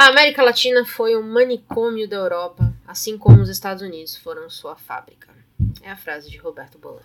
[0.00, 4.74] A América Latina foi um manicômio da Europa, assim como os Estados Unidos foram sua
[4.74, 5.28] fábrica.
[5.82, 7.04] É a frase de Roberto Bolanho.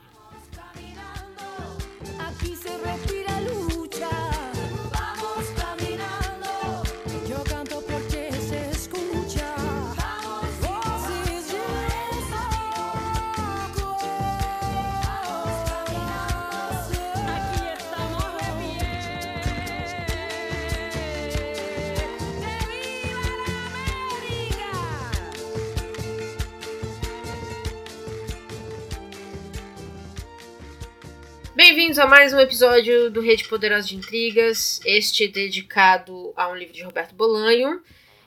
[31.68, 36.76] Bem-vindos a mais um episódio do Rede Poderosa de Intrigas, este dedicado a um livro
[36.76, 37.82] de Roberto Bolanho.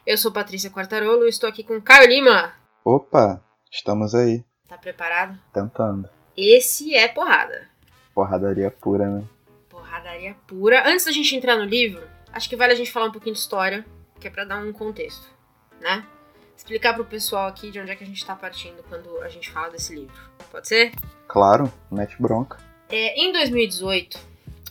[0.05, 2.52] Eu sou Patrícia Quartarolo e estou aqui com Caio Lima.
[2.84, 5.38] Opa, estamos aí, Tá preparado?
[5.55, 6.11] tentando.
[6.37, 7.69] Esse é porrada.
[8.12, 9.24] Porradaria pura, né?
[9.69, 10.83] Porradaria pura.
[10.89, 12.02] Antes da gente entrar no livro,
[12.33, 13.86] acho que vale a gente falar um pouquinho de história,
[14.19, 15.28] que é pra dar um contexto,
[15.80, 16.05] né?
[16.56, 19.48] Explicar pro pessoal aqui de onde é que a gente tá partindo quando a gente
[19.48, 20.28] fala desse livro.
[20.50, 20.91] Pode ser?
[21.28, 22.67] Claro, mete bronca.
[22.91, 24.19] É, em 2018,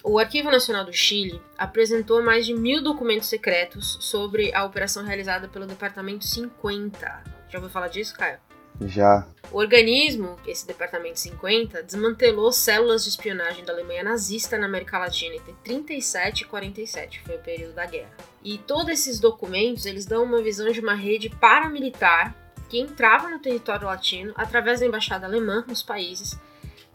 [0.03, 5.47] o Arquivo Nacional do Chile apresentou mais de mil documentos secretos sobre a operação realizada
[5.47, 7.23] pelo Departamento 50.
[7.47, 8.39] Já ouviu falar disso, Caio?
[8.81, 9.27] Já.
[9.51, 15.35] O organismo, esse Departamento 50, desmantelou células de espionagem da Alemanha nazista na América Latina
[15.35, 18.15] entre 37 e 47, foi o período da guerra.
[18.43, 22.35] E todos esses documentos, eles dão uma visão de uma rede paramilitar
[22.67, 26.37] que entrava no território latino através da embaixada alemã nos países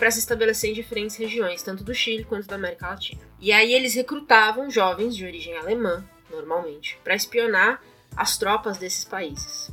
[0.02, 3.22] para se estabelecer em diferentes regiões, tanto do Chile quanto da América Latina.
[3.40, 7.80] E aí eles recrutavam jovens de origem alemã, normalmente, para espionar
[8.16, 9.70] as tropas desses países.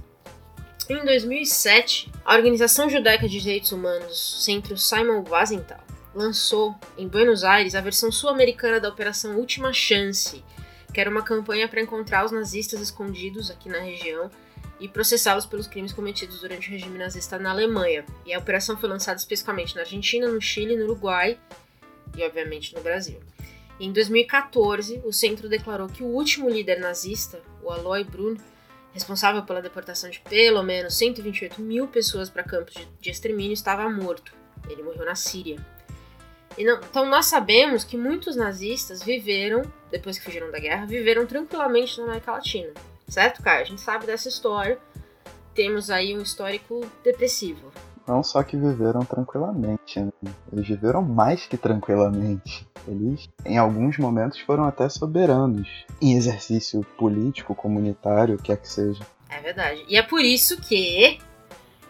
[0.87, 7.73] Em 2007, a Organização Judaica de Direitos Humanos, Centro Simon Wiesenthal, lançou em Buenos Aires
[7.73, 10.43] a versão sul-americana da Operação Última Chance,
[10.93, 14.29] que era uma campanha para encontrar os nazistas escondidos aqui na região
[14.79, 18.05] e processá-los pelos crimes cometidos durante o regime nazista na Alemanha.
[18.25, 21.37] E a operação foi lançada especificamente na Argentina, no Chile, no Uruguai
[22.15, 23.19] e, obviamente, no Brasil.
[23.79, 28.35] Em 2014, o centro declarou que o último líder nazista, o Aloy Brun,
[28.93, 34.33] responsável pela deportação de pelo menos 128 mil pessoas para campos de, extermínio, estava morto.
[34.69, 35.57] Ele morreu na Síria.
[36.57, 41.97] Não- então nós sabemos que muitos nazistas viveram, depois que fugiram da guerra, viveram tranquilamente
[41.99, 42.73] na América Latina.
[43.09, 43.61] Certo, Caio?
[43.61, 44.77] A gente sabe dessa história.
[45.53, 47.71] Temos aí um histórico depressivo.
[48.07, 50.11] Não só que viveram tranquilamente, né?
[50.51, 52.67] Eles viveram mais que tranquilamente.
[52.87, 55.67] Eles, em alguns momentos, foram até soberanos
[56.01, 59.05] em exercício político, comunitário, o que é que seja.
[59.29, 59.85] É verdade.
[59.87, 61.19] E é por isso que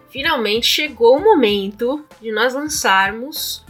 [0.10, 3.64] finalmente chegou o momento de nós lançarmos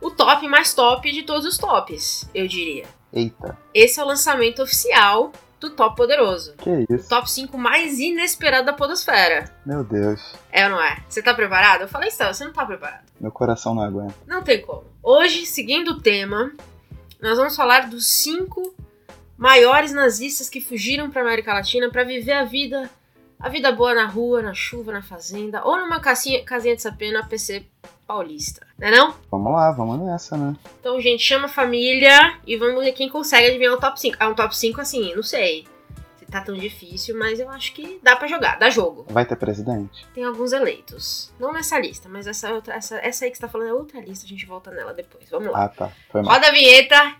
[0.00, 2.86] o top mais top de todos os tops, eu diria.
[3.12, 5.30] Eita, Esse é o lançamento oficial
[5.68, 6.54] do Top Poderoso.
[6.58, 7.08] que isso?
[7.08, 9.44] Top 5 mais inesperado da Podosfera.
[9.64, 10.98] Meu Deus, É ou não é?
[11.08, 11.82] Você tá preparado?
[11.82, 13.04] Eu falei, Stel, você não tá preparado.
[13.20, 14.14] meu coração não aguenta.
[14.26, 14.84] Não tem como.
[15.02, 16.52] Hoje, seguindo o tema,
[17.20, 18.74] nós vamos falar dos cinco
[19.36, 22.88] maiores nazistas que fugiram para América Latina para viver a vida,
[23.40, 27.10] a vida boa na rua, na chuva, na fazenda ou numa casinha, casinha de sapê
[27.10, 27.64] na PC
[28.12, 29.14] paulista, né não?
[29.30, 30.54] Vamos lá, vamos nessa, né?
[30.78, 34.16] Então, gente, chama a família e vamos ver quem consegue adivinhar o top 5.
[34.20, 35.66] Ah, um top 5 assim, não sei
[36.18, 39.06] se tá tão difícil, mas eu acho que dá pra jogar, dá jogo.
[39.08, 40.06] Vai ter presidente?
[40.14, 41.32] Tem alguns eleitos.
[41.40, 43.98] Não nessa lista, mas essa outra, essa, essa aí que você tá falando é outra
[44.00, 45.30] lista, a gente volta nela depois.
[45.30, 45.64] Vamos lá.
[45.64, 45.90] Ah, tá.
[46.10, 46.34] Foi mal.
[46.34, 47.16] Roda a vinheta.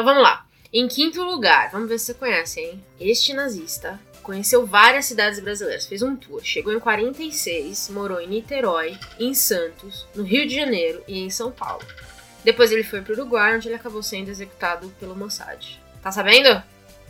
[0.00, 0.46] Então vamos lá.
[0.72, 2.82] Em quinto lugar, vamos ver se você conhece, hein?
[2.98, 8.96] Este nazista conheceu várias cidades brasileiras, fez um tour, chegou em 46, morou em Niterói,
[9.18, 11.84] em Santos, no Rio de Janeiro e em São Paulo.
[12.42, 15.78] Depois ele foi para o Uruguai, onde ele acabou sendo executado pelo Mossad.
[16.02, 16.62] Tá sabendo?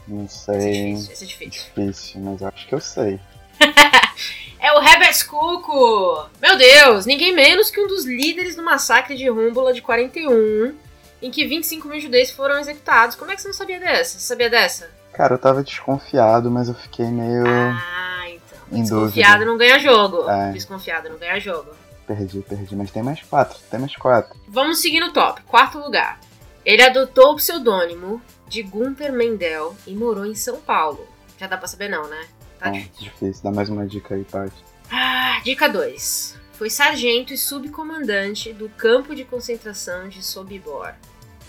[0.08, 0.72] Não Esse é sei.
[0.72, 1.62] difícil, esse é difícil.
[1.76, 3.20] Difícil, mas acho que eu sei.
[4.62, 6.28] É o Herbert Cuco!
[6.38, 10.75] Meu Deus, ninguém menos que um dos líderes do massacre de Rúmbula de 41,
[11.22, 13.17] em que 25 mil judeus foram executados.
[13.17, 14.19] Como é que você não sabia dessa?
[14.19, 14.90] Você sabia dessa?
[15.12, 17.44] Cara, eu tava desconfiado, mas eu fiquei meio.
[17.46, 18.58] Ah, então.
[18.72, 19.44] Em Desconfiado dúvida.
[19.50, 20.28] não ganha jogo.
[20.31, 20.52] É.
[20.52, 21.70] Desconfiado não ganha jogo.
[22.06, 22.76] perdi, perdi.
[22.76, 24.38] Mas tem mais quatro, tem mais quatro.
[24.49, 25.43] Vamos seguir no top.
[25.43, 26.19] Quarto lugar.
[26.64, 31.06] Ele adotou o pseudônimo de Gunther Mendel e morou em São Paulo.
[31.38, 32.20] Já dá pra saber não, né?
[32.58, 33.05] Tá Bom, difícil.
[33.05, 33.43] difícil.
[33.43, 34.52] Dá mais uma dica aí, Paty.
[34.90, 36.37] Ah, dica 2.
[36.52, 40.93] Foi sargento e subcomandante do campo de concentração de Sobibor.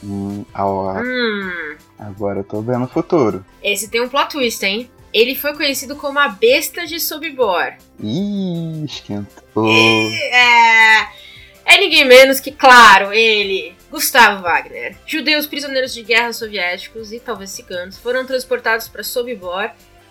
[0.03, 0.63] Hum, a.
[1.01, 3.45] Hum, Agora eu tô vendo o futuro.
[3.61, 4.89] esse tem um plot twist, hein?
[5.13, 7.73] Ele foi conhecido como a besta de Sobibor.
[8.01, 9.67] Ih, esquentou.
[9.69, 11.07] É,
[11.65, 14.95] é ninguém menos que, claro, ele, Gustavo Wagner.
[15.05, 19.69] Judeus prisioneiros de guerra soviéticos e talvez ciganos foram transportados para Sobibor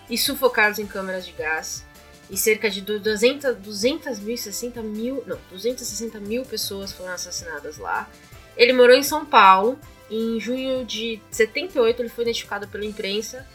[0.09, 1.83] e sufocados em câmaras de gás.
[2.29, 7.77] E cerca de du- 200, 200 mil, 60 mil, não, 260 mil pessoas foram assassinadas
[7.77, 8.07] lá.
[8.57, 9.77] Ele morou em São Paulo.
[10.09, 13.47] Em junho de 78, ele foi identificado pela imprensa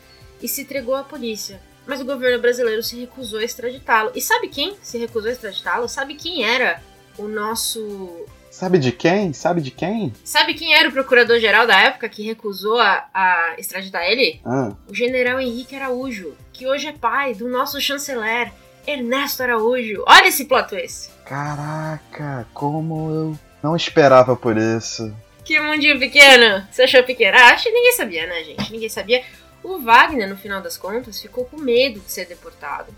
[0.43, 1.61] e se entregou à polícia.
[1.87, 4.11] Mas o governo brasileiro se recusou a extraditá-lo.
[4.15, 5.89] E sabe quem se recusou a extraditá-lo?
[5.89, 6.83] Sabe quem era
[7.19, 8.25] o nosso.
[8.51, 9.33] Sabe de quem?
[9.35, 10.13] Sabe de quem?
[10.25, 14.41] Sabe quem era o procurador-geral da época que recusou a, a extraditar ele?
[14.45, 18.51] Ah, O general Henrique Araújo, que hoje é pai do nosso chanceler,
[18.87, 20.03] Ernesto Araújo.
[20.07, 21.11] Olha esse plot twist!
[21.27, 25.15] caraca, como eu não esperava por isso.
[25.45, 26.67] Que mundinho pequeno!
[26.71, 27.37] Você achou pequeno?
[27.39, 28.73] Ah, acho que ninguém sabia, né, gente?
[28.73, 29.25] Ninguém sabia.
[29.63, 32.93] O Wagner, no final das contas, ficou com medo de ser deportado.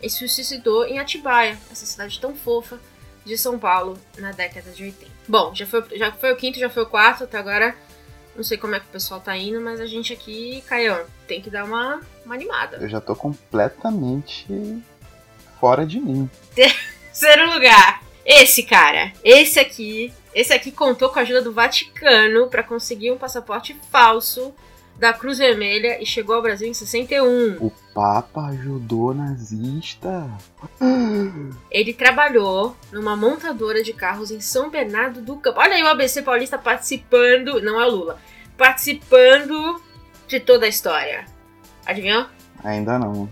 [0.00, 2.78] E se suicidou em Atibaia, essa cidade tão fofa
[3.24, 5.10] de São Paulo, na década de 80.
[5.28, 7.74] Bom, já foi, já foi o quinto, já foi o quarto, até agora
[8.34, 11.40] não sei como é que o pessoal tá indo, mas a gente aqui, Caião, tem
[11.40, 12.78] que dar uma, uma animada.
[12.78, 14.82] Eu já tô completamente
[15.60, 16.28] fora de mim.
[16.54, 22.62] Terceiro lugar, esse cara, esse aqui, esse aqui contou com a ajuda do Vaticano para
[22.62, 24.54] conseguir um passaporte falso
[24.98, 27.56] da Cruz Vermelha e chegou ao Brasil em 61.
[27.60, 30.30] O Papa ajudou nazista.
[31.70, 35.58] Ele trabalhou numa montadora de carros em São Bernardo do Campo.
[35.58, 38.18] Olha aí o ABC Paulista participando, não é o Lula,
[38.56, 39.82] participando
[40.28, 41.26] de toda a história.
[41.84, 42.26] Adivinhou?
[42.62, 43.28] Ainda não.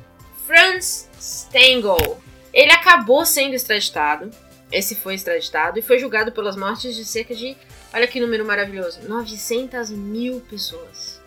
[0.47, 2.21] Franz Stengel.
[2.53, 4.31] Ele acabou sendo extraditado.
[4.73, 7.57] Esse foi extraditado e foi julgado pelas mortes de cerca de.
[7.93, 11.21] Olha que número maravilhoso: 900 mil pessoas.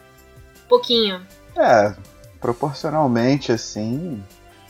[0.68, 1.26] Pouquinho.
[1.58, 1.94] É,
[2.40, 4.24] proporcionalmente assim.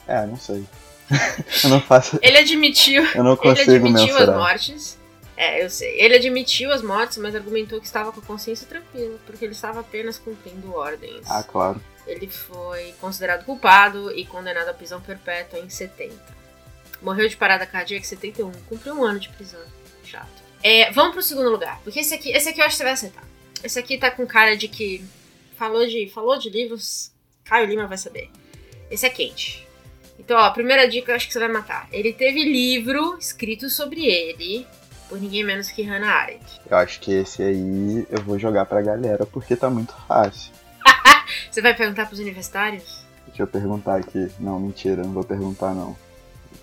[0.07, 0.65] É, não sei.
[1.63, 2.17] eu não faço.
[2.21, 3.03] Ele admitiu.
[3.13, 4.37] Eu não Ele consigo admitiu as mensurar.
[4.37, 4.97] mortes.
[5.35, 5.99] É, eu sei.
[5.99, 9.79] Ele admitiu as mortes, mas argumentou que estava com a consciência tranquila, porque ele estava
[9.79, 11.29] apenas cumprindo ordens.
[11.29, 11.81] Ah, claro.
[12.05, 16.13] Ele foi considerado culpado e condenado à prisão perpétua em 70.
[17.03, 18.51] Morreu de parada cardíaca em 71.
[18.69, 19.59] Cumpriu um ano de prisão.
[20.03, 20.41] Chato.
[20.63, 21.79] É, vamos pro segundo lugar.
[21.83, 23.23] Porque esse aqui, esse aqui eu acho que você vai acertar.
[23.63, 25.03] Esse aqui tá com cara de que
[25.57, 27.11] falou de, falou de livros,
[27.43, 28.29] Caio Lima vai saber.
[28.89, 29.67] Esse é quente.
[30.17, 31.87] Então, ó, a primeira dica eu acho que você vai matar.
[31.91, 34.65] Ele teve livro escrito sobre ele
[35.09, 36.61] por ninguém menos que Hannah Arendt.
[36.69, 40.51] Eu acho que esse aí eu vou jogar pra galera porque tá muito fácil.
[41.51, 43.03] Você vai perguntar pros universitários?
[43.27, 44.31] Deixa eu perguntar aqui.
[44.39, 45.97] Não, mentira, não vou perguntar não.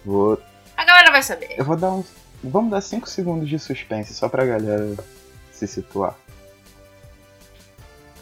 [0.05, 0.41] Vou.
[0.77, 1.55] A galera vai saber.
[1.57, 2.07] Eu vou dar uns.
[2.43, 4.97] Vamos dar 5 segundos de suspense só pra galera
[5.53, 6.17] se situar.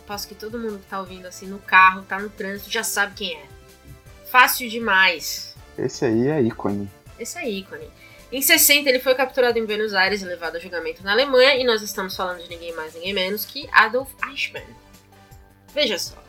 [0.04, 3.14] Aposto que todo mundo que tá ouvindo assim no carro, tá no trânsito, já sabe
[3.14, 3.46] quem é.
[4.30, 5.54] Fácil demais.
[5.76, 6.90] Esse aí é ícone.
[7.18, 7.88] Esse é ícone.
[8.32, 11.64] Em 60, ele foi capturado em Buenos Aires e levado a julgamento na Alemanha, e
[11.64, 14.66] nós estamos falando de ninguém mais, ninguém menos que Adolf Eichmann.
[15.72, 16.27] Veja só.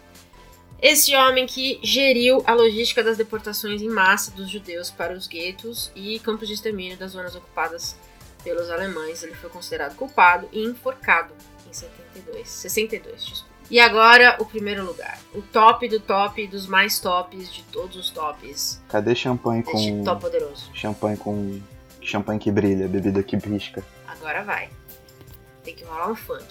[0.81, 5.91] Esse homem que geriu a logística das deportações em massa dos judeus para os guetos
[5.93, 7.98] e campos de extermínio das zonas ocupadas
[8.43, 11.33] pelos alemães, ele foi considerado culpado e enforcado
[11.69, 13.50] em 72, 62, desculpa.
[13.69, 18.09] E agora o primeiro lugar, o top do top dos mais tops de todos os
[18.09, 20.03] tops Cadê champanhe com.
[20.03, 20.71] top poderoso.
[20.74, 21.62] Champanhe com.
[22.01, 23.83] Champanhe que brilha, bebida que brisca.
[24.07, 24.69] Agora vai.
[25.63, 26.45] Tem que rolar um funk.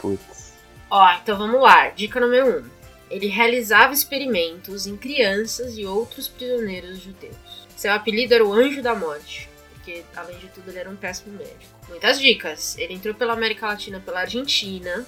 [0.00, 0.54] Putz.
[0.90, 1.90] Ó, então vamos lá.
[1.90, 2.58] Dica número 1.
[2.58, 2.83] Um.
[3.10, 7.36] Ele realizava experimentos em crianças e outros prisioneiros judeus.
[7.76, 11.36] Seu apelido era o Anjo da Morte, porque além de tudo ele era um péssimo
[11.36, 11.74] médico.
[11.88, 12.76] Muitas dicas.
[12.78, 15.06] Ele entrou pela América Latina pela Argentina.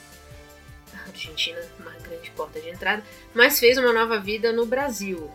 [1.08, 3.02] Argentina, uma grande porta de entrada,
[3.34, 5.30] mas fez uma nova vida no Brasil.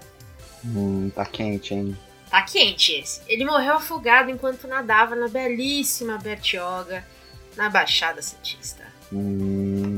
[0.64, 1.98] Hum, tá quente, hein?
[2.30, 3.22] Tá quente esse.
[3.28, 7.06] Ele morreu afogado enquanto nadava na belíssima Bertioga,
[7.58, 8.86] na Baixada Santista.
[9.12, 9.91] Hum,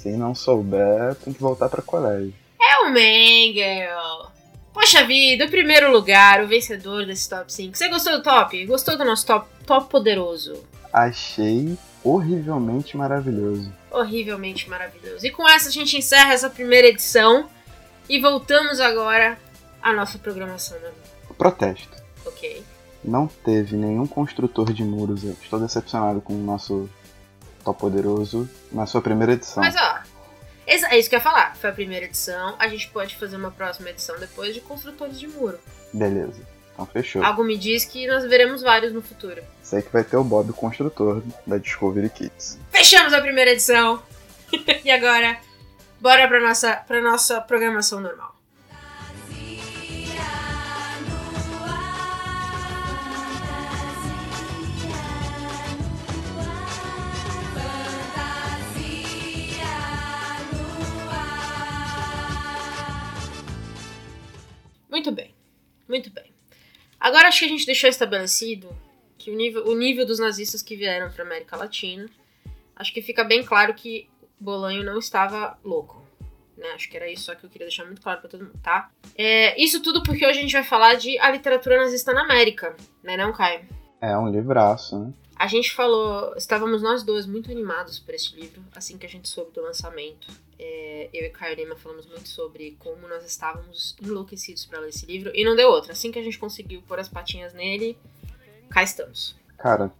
[0.00, 2.32] se não souber, tem que voltar pra colégio.
[2.60, 4.30] É o Mengel!
[4.72, 7.76] Poxa vida, o primeiro lugar, o vencedor desse top 5.
[7.76, 8.64] Você gostou do top?
[8.64, 10.64] Gostou do nosso top, top poderoso?
[10.90, 13.70] Achei horrivelmente maravilhoso.
[13.90, 15.26] Horrivelmente maravilhoso.
[15.26, 17.48] E com essa a gente encerra essa primeira edição
[18.08, 19.38] e voltamos agora
[19.82, 21.36] à nossa programação normal.
[21.36, 22.00] Protesto.
[22.24, 22.62] Ok.
[23.02, 25.24] não teve nenhum construtor de muros.
[25.24, 26.88] Eu estou decepcionado com o nosso
[27.74, 29.62] Poderoso na sua primeira edição.
[29.62, 30.00] Mas ó,
[30.66, 31.56] é isso que eu ia falar.
[31.56, 32.54] Foi a primeira edição.
[32.58, 35.58] A gente pode fazer uma próxima edição depois de construtores de muro.
[35.92, 36.40] Beleza.
[36.72, 37.22] Então fechou.
[37.22, 39.42] Algo me diz que nós veremos vários no futuro.
[39.62, 42.58] Sei que vai ter o Bob o construtor da Discovery Kids.
[42.70, 44.02] Fechamos a primeira edição.
[44.84, 45.38] e agora,
[46.00, 48.39] bora pra nossa, pra nossa programação normal.
[64.90, 65.34] Muito bem,
[65.88, 66.32] muito bem.
[66.98, 68.68] Agora acho que a gente deixou estabelecido
[69.16, 72.06] que o nível, o nível dos nazistas que vieram para América Latina,
[72.74, 76.02] acho que fica bem claro que Bolanho não estava louco.
[76.56, 76.68] Né?
[76.74, 78.90] Acho que era isso só que eu queria deixar muito claro para todo mundo, tá?
[79.16, 82.76] É, isso tudo porque hoje a gente vai falar de a literatura nazista na América,
[83.02, 83.66] né, não, Caio?
[84.00, 85.12] É um livraço, né?
[85.40, 89.26] A gente falou, estávamos nós dois muito animados por esse livro, assim que a gente
[89.26, 90.28] soube do lançamento.
[90.58, 95.06] É, eu e Caio Lima falamos muito sobre como nós estávamos enlouquecidos para ler esse
[95.06, 95.92] livro, e não deu outra.
[95.92, 97.96] Assim que a gente conseguiu pôr as patinhas nele,
[98.68, 99.34] cá estamos.
[99.56, 99.90] Cara,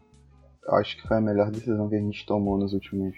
[0.63, 3.17] eu acho que foi a melhor decisão que a gente tomou nos últimos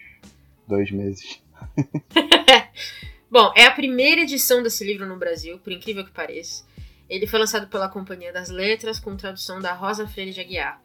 [0.68, 1.42] dois meses.
[3.28, 6.64] Bom, é a primeira edição desse livro no Brasil, por incrível que pareça.
[7.10, 10.80] Ele foi lançado pela Companhia das Letras, com tradução da Rosa Freire de Aguiar.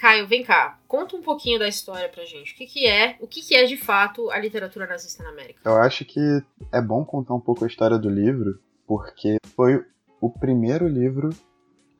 [0.00, 2.54] Caio, vem cá, conta um pouquinho da história pra gente.
[2.54, 5.60] O que, que é, o que, que é de fato a literatura nazista na América?
[5.62, 6.42] Eu acho que
[6.72, 9.84] é bom contar um pouco a história do livro, porque foi
[10.18, 11.28] o primeiro livro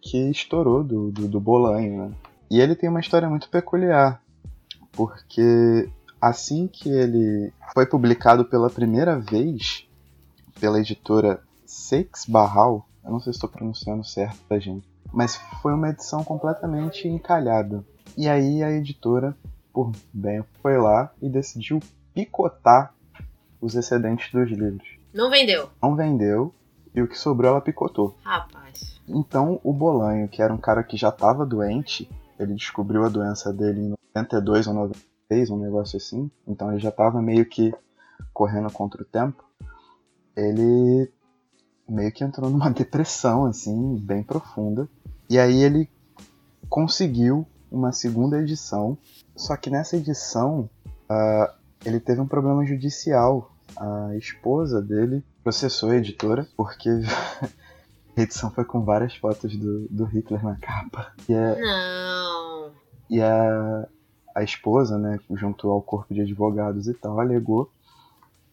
[0.00, 2.14] que estourou do, do, do Bolanho, né?
[2.50, 4.22] E ele tem uma história muito peculiar,
[4.92, 5.86] porque
[6.18, 9.86] assim que ele foi publicado pela primeira vez
[10.58, 14.89] pela editora Seix Barral, eu não sei se estou pronunciando certo, tá, gente?
[15.12, 17.84] Mas foi uma edição completamente encalhada.
[18.16, 19.36] E aí a editora,
[19.72, 21.80] por bem, foi lá e decidiu
[22.14, 22.94] picotar
[23.60, 24.88] os excedentes dos livros.
[25.12, 25.70] Não vendeu.
[25.82, 26.54] Não vendeu
[26.94, 28.16] e o que sobrou ela picotou.
[28.22, 29.00] Rapaz.
[29.08, 33.52] Então o Bolanho, que era um cara que já estava doente, ele descobriu a doença
[33.52, 36.30] dele em 92 ou 96, um negócio assim.
[36.46, 37.74] Então ele já estava meio que
[38.32, 39.44] correndo contra o tempo.
[40.36, 41.10] Ele
[41.90, 44.88] meio que entrou numa depressão assim, bem profunda.
[45.28, 45.88] E aí ele
[46.68, 48.96] conseguiu uma segunda edição.
[49.36, 50.68] Só que nessa edição
[51.08, 51.54] ah,
[51.84, 53.52] ele teve um problema judicial.
[53.76, 56.88] A esposa dele processou a editora porque
[58.16, 61.12] a edição foi com várias fotos do, do Hitler na capa.
[61.28, 62.70] E, a, Não.
[63.08, 63.88] e a,
[64.34, 67.70] a esposa, né, junto ao corpo de advogados e tal, alegou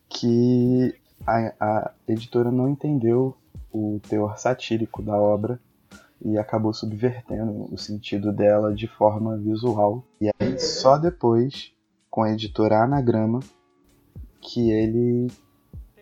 [0.09, 0.95] que
[1.25, 3.35] a, a editora não entendeu
[3.71, 5.59] o teor satírico da obra
[6.21, 10.03] e acabou subvertendo o sentido dela de forma visual.
[10.19, 11.71] E aí, só depois,
[12.09, 13.39] com a editora Anagrama,
[14.41, 15.27] que ele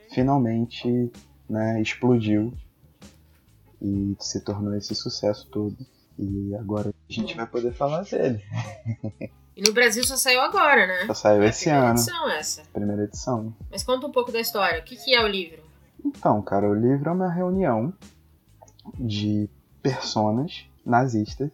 [0.09, 1.11] finalmente
[1.49, 2.53] né, explodiu
[3.81, 5.75] e se tornou esse sucesso todo.
[6.17, 8.41] E agora a gente vai poder falar dele.
[9.55, 11.05] E no Brasil só saiu agora, né?
[11.07, 12.63] Só saiu É esse primeira ano, edição essa.
[12.73, 13.55] primeira edição.
[13.71, 14.79] Mas conta um pouco da história.
[14.81, 15.63] O que, que é o livro?
[16.03, 17.93] Então, cara, o livro é uma reunião
[18.99, 19.49] de
[19.81, 21.49] personas nazistas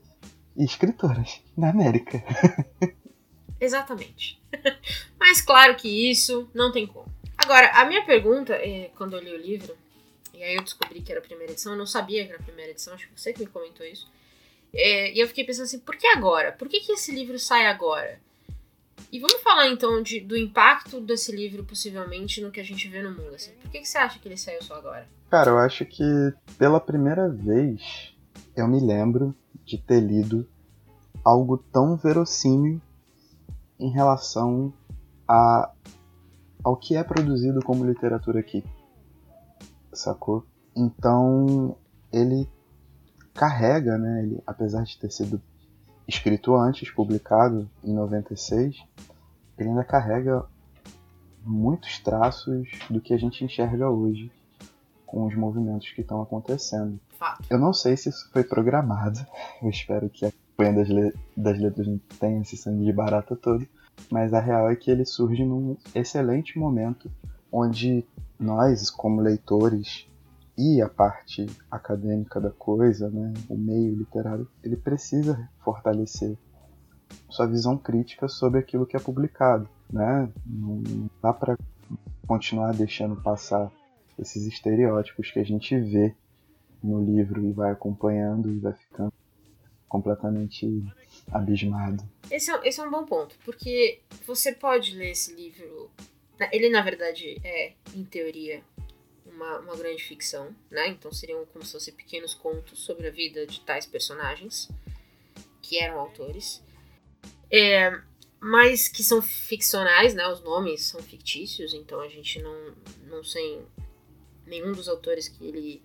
[0.57, 2.23] e escritoras na América.
[3.59, 4.41] Exatamente.
[5.19, 7.05] Mas claro que isso não tem como.
[7.37, 9.75] Agora, a minha pergunta, é, quando eu li o livro,
[10.33, 12.43] e aí eu descobri que era a primeira edição, eu não sabia que era a
[12.43, 14.09] primeira edição, acho que você que me comentou isso.
[14.73, 16.51] É, e eu fiquei pensando assim, por que agora?
[16.53, 18.19] Por que, que esse livro sai agora?
[19.11, 23.01] E vamos falar então de- do impacto desse livro, possivelmente, no que a gente vê
[23.01, 23.35] no mundo.
[23.35, 23.51] Assim.
[23.61, 25.05] Por que, que você acha que ele saiu só agora?
[25.29, 26.03] Cara, eu acho que
[26.57, 28.13] pela primeira vez
[28.55, 29.35] eu me lembro
[29.65, 30.47] de ter lido
[31.23, 32.81] algo tão verossímil
[33.79, 34.73] em relação
[35.27, 35.71] a,
[36.63, 38.63] ao que é produzido como literatura aqui.
[39.91, 40.45] Sacou?
[40.75, 41.75] Então,
[42.13, 42.47] ele
[43.33, 44.23] carrega, né?
[44.23, 45.41] Ele, apesar de ter sido
[46.07, 48.83] escrito antes, publicado em 96,
[49.57, 50.43] ele ainda carrega
[51.43, 54.31] muitos traços do que a gente enxerga hoje
[55.05, 56.99] com os movimentos que estão acontecendo.
[57.17, 57.43] Fato.
[57.49, 59.19] Eu não sei se isso foi programado.
[59.61, 63.35] Eu espero que a campanha das, le- das letras não tenha esse sangue de barata
[63.35, 63.67] todo.
[64.09, 67.11] Mas a real é que ele surge num excelente momento
[67.51, 68.05] onde
[68.39, 70.07] nós, como leitores,
[70.57, 76.37] e a parte acadêmica da coisa, né, o meio literário, ele precisa fortalecer
[77.29, 80.29] sua visão crítica sobre aquilo que é publicado, né?
[80.45, 81.57] Não dá para
[82.27, 83.71] continuar deixando passar
[84.17, 86.15] esses estereótipos que a gente vê
[86.83, 89.13] no livro e vai acompanhando e vai ficando
[89.87, 90.83] completamente
[91.31, 92.03] abismado.
[92.29, 95.91] Esse é, esse é um bom ponto, porque você pode ler esse livro.
[96.51, 98.61] Ele, na verdade, é, em teoria,
[99.33, 100.87] uma, uma grande ficção, né?
[100.89, 104.69] Então seriam como se fossem pequenos contos sobre a vida de tais personagens,
[105.61, 106.61] que eram autores.
[107.49, 108.01] É,
[108.39, 110.27] mas que são ficcionais, né?
[110.27, 112.75] Os nomes são fictícios, então a gente não,
[113.07, 113.65] não tem
[114.45, 115.81] nenhum dos autores que ele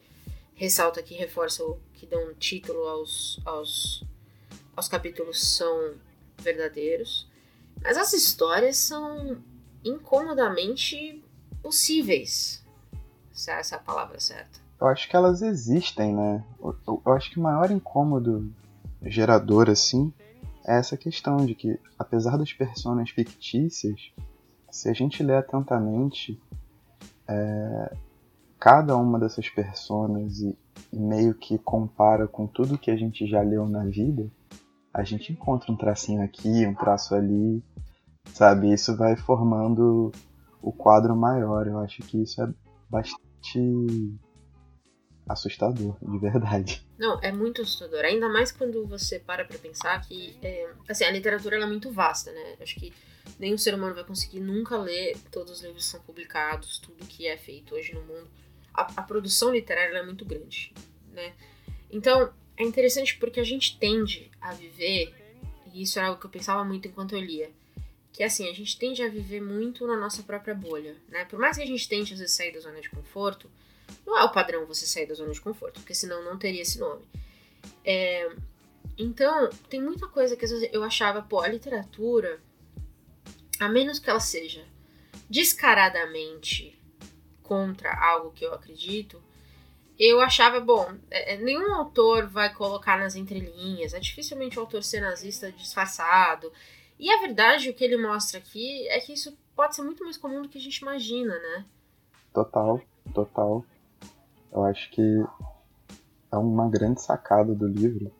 [0.54, 4.02] ressalta que reforça ou que dão título aos, aos,
[4.74, 5.94] aos capítulos são
[6.38, 7.28] verdadeiros.
[7.82, 9.42] Mas as histórias são
[9.84, 11.22] incomodamente
[11.62, 12.64] possíveis.
[13.36, 14.58] Se essa é a palavra certa.
[14.80, 16.44] Eu acho que elas existem, né?
[16.58, 18.50] Eu, eu- eu acho que o maior incômodo
[19.02, 20.12] gerador, assim,
[20.66, 24.10] é essa questão de que, apesar das personas fictícias,
[24.70, 26.40] se a gente ler atentamente,
[27.28, 27.96] é,
[28.58, 30.56] cada uma dessas personas e,
[30.92, 34.30] e meio que compara com tudo que a gente já leu na vida,
[34.92, 37.62] a gente encontra um tracinho aqui, um traço ali,
[38.32, 38.72] sabe?
[38.72, 40.10] Isso vai formando
[40.62, 41.66] o quadro maior.
[41.66, 42.48] Eu acho que isso é
[42.88, 43.25] bastante
[45.28, 46.86] assustador, de verdade.
[46.98, 48.04] Não, é muito assustador.
[48.04, 52.30] Ainda mais quando você para pra pensar que é, assim, a literatura é muito vasta,
[52.32, 52.56] né?
[52.60, 52.92] Acho que
[53.38, 57.26] nenhum ser humano vai conseguir nunca ler todos os livros que são publicados, tudo que
[57.26, 58.28] é feito hoje no mundo.
[58.72, 60.72] A, a produção literária é muito grande,
[61.12, 61.34] né?
[61.90, 65.14] Então, é interessante porque a gente tende a viver,
[65.72, 67.50] e isso era algo que eu pensava muito enquanto eu lia,
[68.16, 71.26] que assim, a gente tende a viver muito na nossa própria bolha, né?
[71.26, 73.50] Por mais que a gente tente às vezes sair da zona de conforto,
[74.06, 76.78] não é o padrão você sair da zona de conforto, porque senão não teria esse
[76.78, 77.04] nome.
[77.84, 78.32] É,
[78.96, 82.40] então, tem muita coisa que às vezes eu achava, pô, a literatura,
[83.60, 84.64] a menos que ela seja
[85.28, 86.80] descaradamente
[87.42, 89.22] contra algo que eu acredito,
[89.98, 94.82] eu achava, bom, é, é, nenhum autor vai colocar nas entrelinhas, é dificilmente o autor
[94.82, 96.50] ser nazista disfarçado.
[96.98, 100.16] E a verdade, o que ele mostra aqui, é que isso pode ser muito mais
[100.16, 101.64] comum do que a gente imagina, né?
[102.32, 102.80] Total,
[103.12, 103.64] total.
[104.52, 105.24] Eu acho que
[106.32, 108.10] é uma grande sacada do livro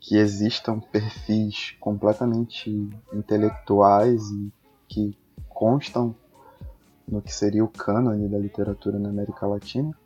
[0.00, 2.70] que existam perfis completamente
[3.12, 4.52] intelectuais e
[4.88, 5.16] que
[5.48, 6.14] constam
[7.08, 9.96] no que seria o cânone da literatura na América Latina.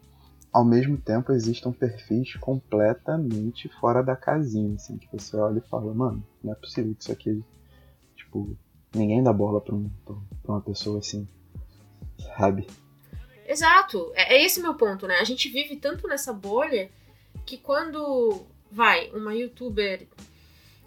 [0.52, 5.94] Ao mesmo tempo, existam perfis completamente fora da casinha, assim, que você olha e fala,
[5.94, 7.44] mano, não é possível que isso aqui,
[8.16, 8.56] tipo,
[8.92, 10.16] ninguém dá bola pra, um, pra
[10.52, 11.28] uma pessoa assim,
[12.36, 12.66] sabe?
[13.46, 15.18] Exato, é, é esse meu ponto, né?
[15.20, 16.90] A gente vive tanto nessa bolha
[17.46, 20.06] que quando vai uma youtuber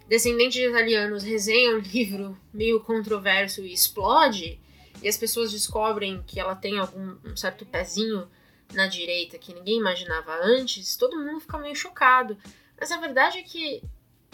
[0.08, 4.60] descendente de italianos resenha um livro meio controverso e explode,
[5.02, 8.26] e as pessoas descobrem que ela tem algum um certo pezinho
[8.72, 12.36] na direita que ninguém imaginava antes, todo mundo fica meio chocado.
[12.78, 13.82] Mas a verdade é que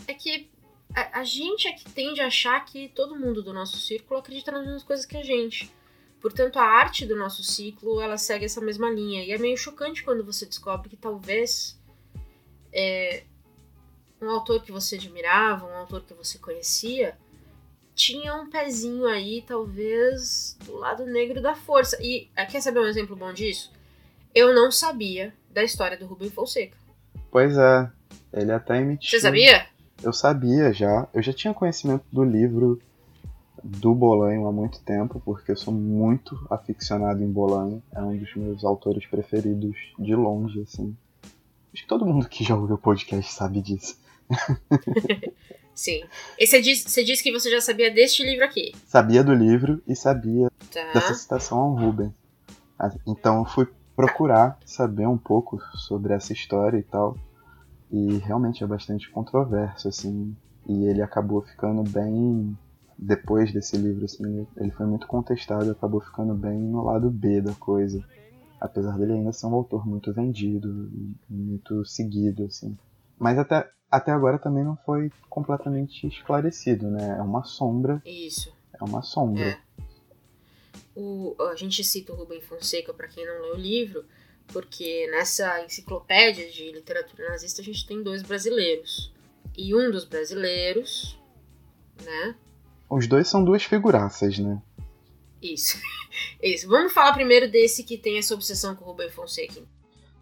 [0.07, 0.51] é que
[0.95, 4.51] a, a gente é que tende a achar que todo mundo do nosso círculo acredita
[4.51, 5.71] nas mesmas coisas que a gente.
[6.21, 9.25] Portanto, a arte do nosso ciclo, ela segue essa mesma linha.
[9.25, 11.81] E é meio chocante quando você descobre que talvez
[12.73, 13.25] é,
[14.21, 17.17] um autor que você admirava, um autor que você conhecia,
[17.95, 21.97] tinha um pezinho aí, talvez, do lado negro da força.
[22.03, 23.73] E quer saber um exemplo bom disso?
[24.35, 26.77] Eu não sabia da história do Rubem Fonseca.
[27.31, 27.91] Pois é,
[28.33, 29.11] ele até emitiu.
[29.11, 29.67] Você sabia?
[30.03, 31.09] Eu sabia já.
[31.13, 32.81] Eu já tinha conhecimento do livro
[33.63, 37.83] do Bolanho há muito tempo, porque eu sou muito aficionado em Bolanho.
[37.93, 40.97] É um dos meus autores preferidos de longe, assim.
[41.73, 43.99] Acho que todo mundo que já ouviu o podcast sabe disso.
[45.75, 46.03] Sim.
[46.39, 48.73] E você disse, você disse que você já sabia deste livro aqui.
[48.87, 50.93] Sabia do livro e sabia Tá.
[50.93, 52.15] dessa citação ao Ruben.
[52.79, 53.67] Ah, Então eu fui
[54.01, 57.17] procurar saber um pouco sobre essa história e tal.
[57.91, 60.35] E realmente é bastante controverso, assim.
[60.67, 62.57] E ele acabou ficando bem.
[62.97, 67.55] Depois desse livro, assim, ele foi muito contestado, acabou ficando bem no lado B da
[67.55, 68.03] coisa.
[68.61, 70.91] Apesar dele ainda ser um autor muito vendido,
[71.29, 72.77] muito seguido, assim.
[73.19, 77.17] Mas até, até agora também não foi completamente esclarecido, né?
[77.19, 78.53] É uma sombra, Isso.
[78.79, 79.45] é uma sombra.
[79.45, 79.59] É.
[81.01, 84.05] O, a gente cita o Rubem Fonseca para quem não leu o livro,
[84.49, 89.13] porque nessa enciclopédia de literatura nazista a gente tem dois brasileiros.
[89.57, 91.19] E um dos brasileiros,
[92.05, 92.35] né?
[92.89, 94.61] Os dois são duas figuraças, né?
[95.41, 95.79] Isso.
[96.43, 96.69] Isso.
[96.69, 99.63] Vamos falar primeiro desse que tem essa obsessão com o Rubem Fonseca.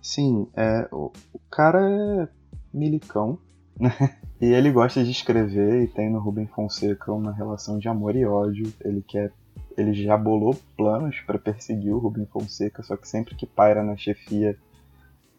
[0.00, 2.28] Sim, é, o, o cara é
[2.72, 3.38] milicão,
[3.78, 4.18] né?
[4.40, 8.24] E ele gosta de escrever e tem no Rubem Fonseca uma relação de amor e
[8.24, 8.72] ódio.
[8.84, 9.32] Ele quer.
[9.78, 13.96] Ele já bolou planos para perseguir o Rubem Fonseca, só que sempre que paira na
[13.96, 14.58] chefia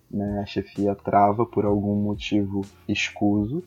[0.10, 0.40] né?
[0.42, 3.64] A chefia trava por algum motivo escuso.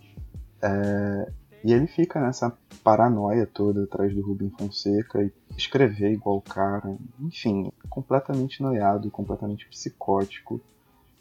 [0.61, 1.32] é,
[1.64, 6.96] e ele fica nessa paranoia toda atrás do Rubem Fonseca e escrever igual o cara.
[7.20, 10.61] Enfim, completamente noiado, completamente psicótico.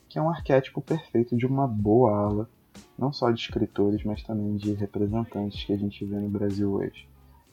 [0.10, 2.50] Que é um arquétipo perfeito de uma boa ala,
[2.98, 7.08] não só de escritores, mas também de representantes que a gente vê no Brasil hoje,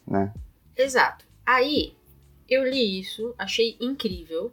[0.06, 0.32] né?
[0.76, 1.27] Exato.
[1.50, 1.94] Aí,
[2.46, 4.52] eu li isso, achei incrível.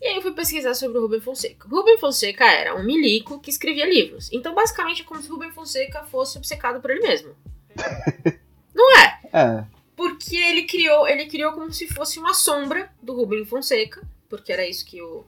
[0.00, 1.68] E aí eu fui pesquisar sobre o Rubem Fonseca.
[1.68, 4.32] Rubem Fonseca era um milico que escrevia livros.
[4.32, 7.36] Então, basicamente, é como se Rubem Fonseca fosse obcecado por ele mesmo.
[8.74, 9.20] Não é?
[9.32, 14.50] É, Porque ele criou, ele criou como se fosse uma sombra do Rubem Fonseca, porque
[14.50, 15.24] era isso que o,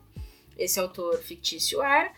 [0.57, 2.11] esse autor fictício era.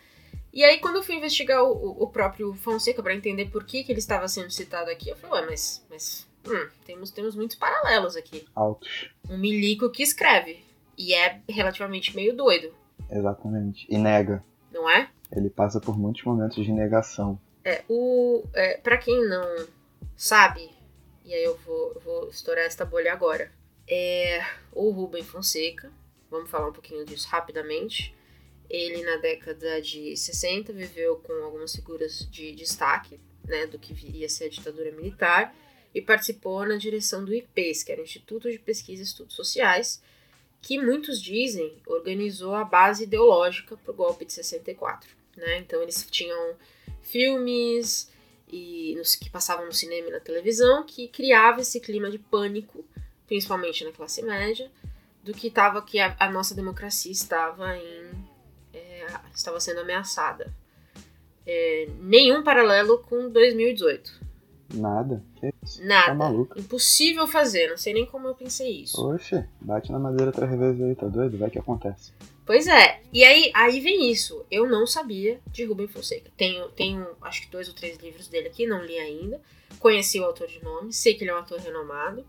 [0.52, 3.92] E aí, quando eu fui investigar o, o- próprio Fonseca para entender por que, que
[3.92, 8.16] ele estava sendo citado aqui, eu falei, ué, mas, mas hum, temos, temos muitos paralelos
[8.16, 8.46] aqui.
[8.54, 9.10] altos.
[9.28, 10.64] Um milico que escreve.
[10.98, 12.72] E é relativamente meio doido,
[13.10, 13.86] Exatamente.
[13.88, 14.42] E nega.
[14.72, 15.10] não é?
[15.30, 17.38] Ele passa por muitos momentos de negação.
[17.64, 19.66] É, o, é, pra quem não
[20.16, 20.70] sabe,
[21.24, 23.50] e aí eu vou, eu vou estourar esta bolha agora,
[23.88, 24.40] é
[24.72, 25.90] o Rubem Fonseca,
[26.30, 28.14] vamos falar um pouquinho disso rapidamente.
[28.68, 34.26] Ele, na década de 60, viveu com algumas figuras de destaque, né, do que viria
[34.26, 35.54] a ser a ditadura militar,
[35.96, 40.02] e participou na direção do IPES, que era o Instituto de Pesquisa e Estudos Sociais,
[40.60, 45.08] que muitos dizem organizou a base ideológica para o golpe de 64.
[45.34, 45.56] Né?
[45.56, 46.54] Então eles tinham
[47.00, 48.12] filmes
[48.52, 52.84] e nos, que passavam no cinema e na televisão que criava esse clima de pânico,
[53.26, 54.70] principalmente na classe média,
[55.24, 58.10] do que tava que a, a nossa democracia estava em
[58.74, 60.52] é, estava sendo ameaçada.
[61.46, 64.26] É, nenhum paralelo com 2018.
[64.74, 65.24] Nada.
[65.36, 66.14] Que Tá Nada.
[66.14, 66.58] maluco.
[66.58, 67.68] Impossível fazer.
[67.68, 69.00] Não sei nem como eu pensei isso.
[69.04, 71.36] Oxe, bate na madeira três vezes aí, tá doido?
[71.38, 72.12] Vai que acontece.
[72.44, 73.00] Pois é.
[73.12, 74.44] E aí, aí vem isso.
[74.50, 76.30] Eu não sabia de Rubem Fonseca.
[76.36, 79.40] Tenho, tenho acho que dois ou três livros dele aqui, não li ainda.
[79.80, 82.24] Conheci o autor de nome, sei que ele é um autor renomado.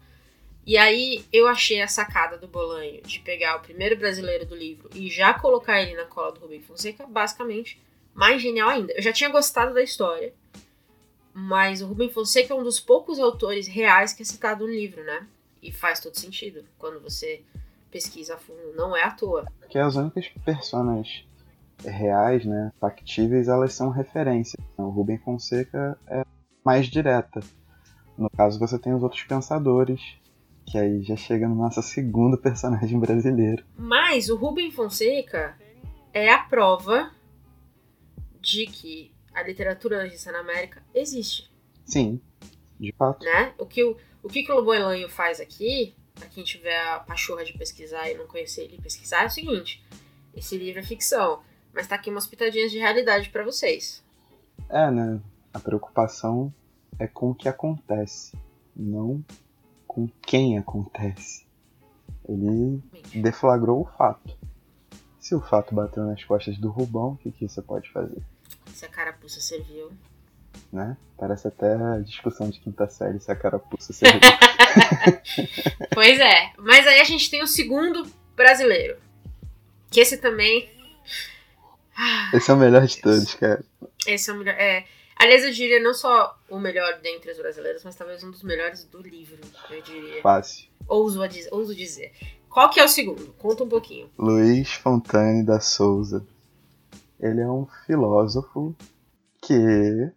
[0.66, 4.90] E aí eu achei a sacada do Bolanho de pegar o primeiro brasileiro do livro
[4.94, 7.80] e já colocar ele na cola do Rubem Fonseca, basicamente
[8.14, 8.92] mais genial ainda.
[8.94, 10.34] Eu já tinha gostado da história,
[11.40, 15.04] mas o Rubem Fonseca é um dos poucos autores reais que é citado no livro,
[15.04, 15.28] né?
[15.62, 17.44] E faz todo sentido quando você
[17.92, 18.74] pesquisa a fundo.
[18.76, 19.46] Não é à toa.
[19.60, 21.24] Porque as únicas personas
[21.86, 24.60] reais, né, factíveis, elas são referências.
[24.76, 26.26] O Rubem Fonseca é
[26.66, 27.40] mais direta.
[28.18, 30.02] No caso, você tem os outros pensadores,
[30.66, 33.64] que aí já chega no nosso segundo personagem brasileiro.
[33.78, 35.56] Mas o Rubem Fonseca
[36.12, 37.12] é a prova
[38.42, 41.52] de que a literatura nazista na América existe,
[41.86, 42.20] Sim,
[42.80, 43.24] de fato.
[43.24, 43.54] né?
[43.60, 47.46] O que o, o, que que o Bolanho faz aqui, pra quem tiver a pachorra
[47.46, 49.86] de pesquisar e não conhecer ele e pesquisar, é o seguinte:
[50.36, 54.04] esse livro é ficção, mas tá aqui umas pitadinhas de realidade pra vocês.
[54.70, 55.22] É, né?
[55.54, 56.52] A preocupação
[56.98, 58.36] é com o que acontece,
[58.76, 59.24] não
[59.86, 61.46] com quem acontece.
[62.28, 62.82] Ele
[63.14, 64.36] deflagrou o fato.
[65.20, 68.22] Se o fato bateu nas costas do Rubão, o que, que você pode fazer?
[68.78, 69.92] Se a carapuça serviu.
[70.72, 70.96] Né?
[71.18, 74.22] Parece até a discussão de quinta série se a carapuça serviu.
[75.96, 78.98] Pois é, mas aí a gente tem o segundo brasileiro.
[79.90, 80.70] Que esse também.
[81.98, 83.64] Ah, Esse é o melhor de todos, cara.
[84.06, 84.54] Esse é o melhor.
[84.54, 84.86] É,
[85.16, 88.84] aliás, eu diria não só o melhor dentre os brasileiros, mas talvez um dos melhores
[88.84, 89.40] do livro,
[89.72, 90.22] eu diria.
[90.22, 90.68] Fácil.
[90.88, 91.20] Ouso,
[91.52, 92.14] ouso dizer.
[92.48, 93.34] Qual que é o segundo?
[93.40, 94.12] Conta um pouquinho.
[94.20, 96.24] Luiz Fontane da Souza.
[97.20, 98.76] Ele é um filósofo
[99.42, 100.12] que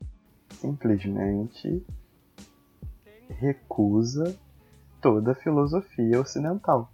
[0.60, 1.84] simplesmente
[3.28, 4.36] recusa
[5.00, 6.92] toda a filosofia ocidental.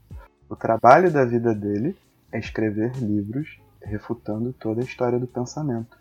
[0.49, 1.97] O trabalho da vida dele
[2.31, 5.97] é escrever livros refutando toda a história do pensamento.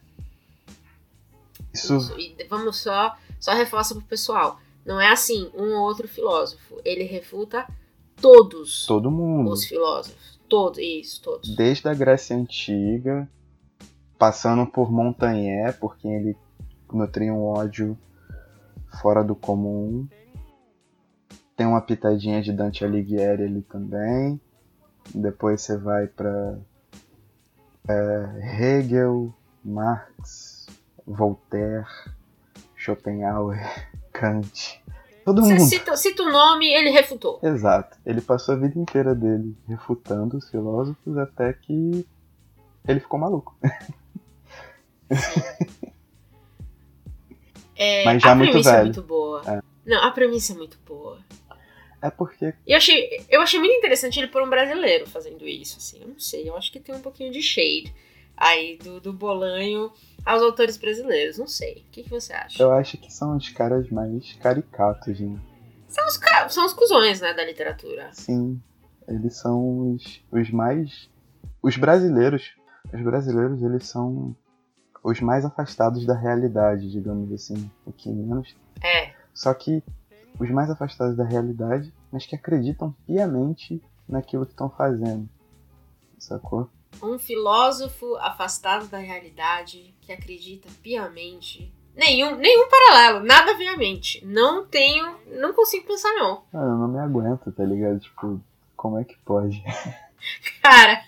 [1.73, 2.19] Isso Isso.
[2.19, 4.59] E vamos só, só reforça pro pessoal.
[4.85, 6.79] Não é assim, um ou outro filósofo.
[6.83, 7.67] Ele refuta
[8.21, 10.39] todos todo mundo, os filósofos.
[10.47, 11.55] Todos, isso, todos.
[11.55, 13.27] desde a Grécia Antiga,
[14.17, 16.37] passando por Montaigne, por quem ele
[16.91, 17.97] nutria um ódio
[19.01, 20.07] fora do comum.
[21.55, 24.39] Tem uma pitadinha de Dante Alighieri ali também.
[25.13, 26.57] Depois você vai para
[28.59, 30.67] Hegel, Marx,
[31.05, 31.85] Voltaire,
[32.75, 33.59] Schopenhauer,
[34.11, 34.81] Kant.
[35.23, 35.67] Todo Você mundo.
[35.67, 37.39] cita, cita o nome, ele refutou.
[37.41, 37.97] Exato.
[38.05, 42.05] Ele passou a vida inteira dele refutando os filósofos até que
[42.87, 43.55] ele ficou maluco.
[47.75, 48.85] É, Mas já a muito premissa é velho.
[48.85, 49.41] muito boa.
[49.45, 49.61] É.
[49.85, 51.19] Não, a premissa é muito boa.
[52.01, 55.99] É porque eu achei, eu achei muito interessante ele por um brasileiro fazendo isso, assim.
[56.01, 57.93] Eu não sei, eu acho que tem um pouquinho de shade.
[58.37, 59.91] aí do, do Bolanho
[60.25, 61.37] aos autores brasileiros.
[61.37, 61.83] Não sei.
[61.87, 62.61] O que, que você acha?
[62.61, 65.39] Eu acho que são os caras mais caricatos, né?
[65.87, 66.19] São, os,
[66.53, 68.09] são os cuzões, né, da literatura.
[68.13, 68.61] Sim,
[69.07, 71.09] eles são os, os mais.
[71.61, 72.53] Os brasileiros.
[72.93, 74.35] Os brasileiros, eles são
[75.05, 77.69] os mais afastados da realidade, digamos assim.
[77.85, 78.55] O que menos.
[78.81, 79.13] É.
[79.35, 79.83] Só que
[80.39, 85.29] os mais afastados da realidade, mas que acreditam piamente naquilo que estão fazendo.
[86.17, 86.67] Sacou?
[87.03, 91.71] Um filósofo afastado da realidade que acredita piamente.
[91.95, 94.25] Nenhum, nenhum paralelo, nada vem à mente.
[94.25, 96.43] Não tenho, não consigo pensar não.
[96.51, 97.99] Ah, eu não me aguento, tá ligado?
[97.99, 98.41] Tipo,
[98.75, 99.63] como é que pode?
[100.63, 101.03] Cara,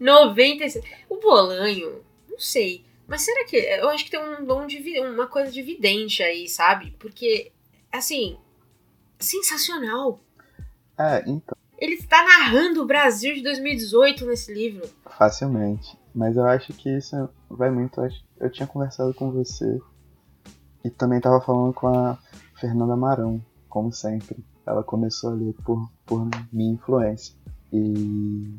[0.00, 0.84] 96.
[1.08, 2.02] O Bolanho,
[2.42, 2.84] sei.
[3.06, 3.56] Mas será que.
[3.56, 4.78] Eu acho que tem um dom de.
[5.00, 6.94] Uma coisa de vidente aí, sabe?
[6.98, 7.52] Porque,
[7.90, 8.36] assim.
[9.18, 10.20] Sensacional.
[10.98, 14.88] É, então, Ele está narrando o Brasil de 2018 nesse livro.
[15.18, 15.96] facilmente.
[16.14, 18.00] Mas eu acho que isso vai muito.
[18.00, 19.80] eu acho- Eu tinha conversado com você
[20.84, 22.18] e também tava falando com a
[22.60, 24.36] Fernanda Marão, como sempre.
[24.66, 27.34] Ela começou a ler por, por minha influência.
[27.72, 28.52] E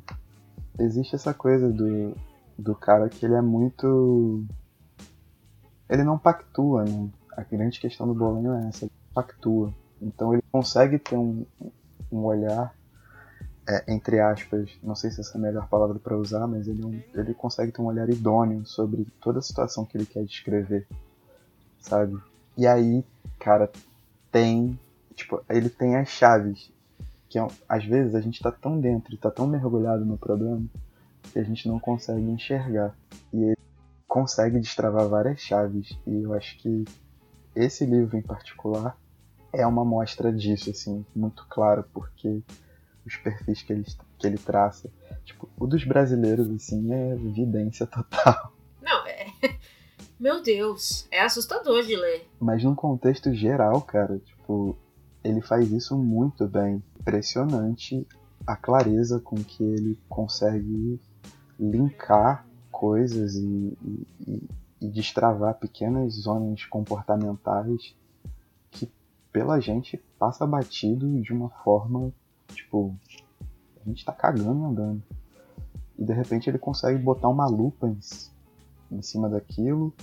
[0.80, 2.16] existe essa coisa do,
[2.64, 4.44] do cara que ele é muito.
[5.90, 7.10] Ele não pactua, né?
[7.36, 9.74] A grande questão do Bolanho é essa, ele pactua.
[10.02, 11.46] Então ele consegue ter um,
[12.12, 12.74] um olhar
[13.68, 17.06] é, entre aspas, não sei se essa é a melhor palavra para usar, mas ele,
[17.14, 20.86] é ele consegue ter um olhar idôneo sobre toda a situação que ele quer descrever,
[21.80, 22.18] sabe?
[22.58, 23.06] E aí,
[23.40, 23.72] cara,
[24.32, 24.78] tem,
[25.16, 26.72] tipo, ele tem as chaves,
[27.30, 30.62] que é às vezes a gente tá tão dentro, tá tão mergulhado no problema,
[31.34, 32.96] que a gente não consegue enxergar.
[33.34, 33.58] E ele
[34.08, 36.86] consegue destravar várias chaves, e eu acho que
[37.56, 38.96] esse livro em particular
[39.52, 42.42] é uma mostra disso, assim, muito claro, porque
[43.06, 43.86] os perfis que ele,
[44.18, 44.90] que ele traça.
[45.26, 48.54] Tipo, o dos brasileiros, assim, é evidência total.
[48.82, 49.26] Não, é.
[50.20, 52.30] Meu Deus, é assustador de ler.
[52.40, 54.78] Mas num contexto geral, cara, tipo,
[55.24, 56.84] ele faz isso muito bem.
[57.00, 58.08] Impressionante
[58.46, 61.00] a clareza com que ele consegue
[61.64, 64.08] linkar coisas e, e,
[64.82, 67.96] e- destravar pequenas zonas comportamentais
[68.70, 68.92] que
[69.32, 72.12] pela gente passa batido de uma forma,
[72.50, 72.94] tipo,
[73.80, 75.04] a gente tá cagando e andando.
[75.98, 77.98] E de repente ele consegue botar uma lupa em,
[78.92, 79.94] em cima daquilo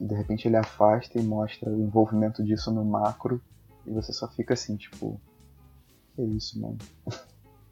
[0.00, 3.42] e de repente ele afasta e mostra o envolvimento disso no macro
[3.84, 5.20] e você só fica assim, tipo,
[6.14, 6.78] que isso, mano.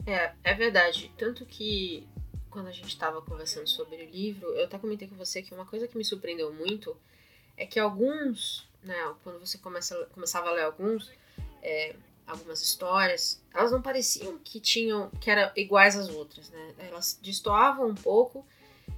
[0.06, 1.12] É, é verdade.
[1.16, 2.08] Tanto que
[2.52, 5.64] quando a gente tava conversando sobre o livro, eu até comentei com você que uma
[5.64, 6.94] coisa que me surpreendeu muito
[7.56, 11.10] é que alguns, né, quando você começa, começava a ler alguns,
[11.62, 16.74] é, algumas histórias, elas não pareciam que tinham, que eram iguais às outras, né?
[16.78, 18.46] Elas destoavam um pouco.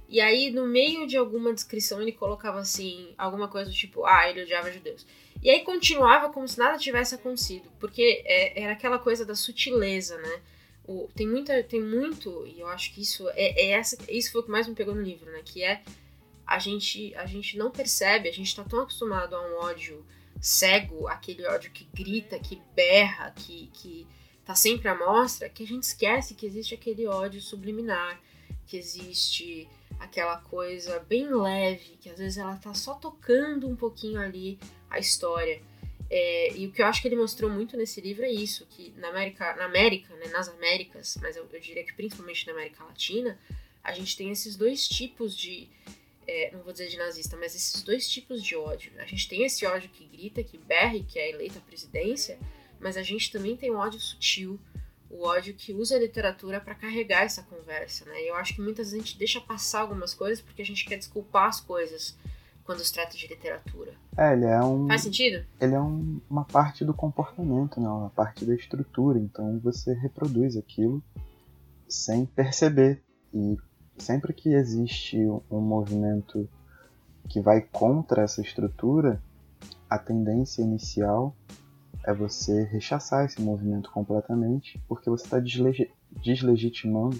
[0.07, 4.29] E aí, no meio de alguma descrição, ele colocava assim, alguma coisa do tipo, ah,
[4.29, 5.05] ele odiava judeus.
[5.41, 10.17] E aí continuava como se nada tivesse acontecido, porque é, era aquela coisa da sutileza,
[10.17, 10.41] né?
[10.87, 14.41] O- tem muita tem muito e eu acho que isso é, é essa isso foi
[14.41, 15.41] o que mais me pegou no livro né?
[15.43, 15.81] Que é
[16.45, 20.05] a gente a gente não percebe a gente tá tão acostumado a um ódio
[20.39, 24.05] cego aquele ódio que grita que berra que que
[24.45, 28.21] tá sempre à mostra que a gente esquece que existe aquele ódio subliminar
[28.67, 29.67] que existe
[29.99, 34.99] aquela coisa bem leve que às vezes ela tá só tocando um pouquinho ali a
[34.99, 35.61] história
[36.09, 38.93] é, e o que eu acho que ele mostrou muito nesse livro é isso, que
[38.97, 42.83] na América, na América, né, nas Américas, mas eu, eu diria que principalmente na América
[42.83, 43.39] Latina,
[43.83, 45.67] a gente tem esses dois tipos de,
[46.27, 48.91] é, não vou dizer de nazista, mas esses dois tipos de ódio.
[48.99, 52.37] A gente tem esse ódio que grita, que berra, e que é eleito à presidência,
[52.79, 54.59] mas a gente também tem o ódio sutil,
[55.09, 58.23] o ódio que usa a literatura para carregar essa conversa, né?
[58.23, 60.83] E eu acho que muitas vezes a gente deixa passar algumas coisas porque a gente
[60.83, 62.17] quer desculpar as coisas
[62.65, 63.93] quando se trata de literatura.
[64.17, 64.87] É, ele é um.
[64.87, 65.45] Faz sentido?
[65.61, 67.87] Ele é um- uma parte do comportamento, né?
[67.87, 69.19] Uma parte da estrutura.
[69.19, 71.01] Então você reproduz aquilo
[71.87, 73.01] sem perceber.
[73.33, 73.57] E
[73.97, 75.17] sempre que existe
[75.51, 76.49] um movimento
[77.29, 79.21] que vai contra essa estrutura,
[79.89, 81.35] a tendência inicial
[82.03, 85.39] é você rechaçar esse movimento completamente, porque você está
[86.23, 87.19] deslegitimando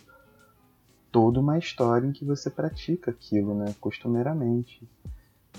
[1.11, 4.87] toda uma história em que você pratica aquilo, né, costumeiramente.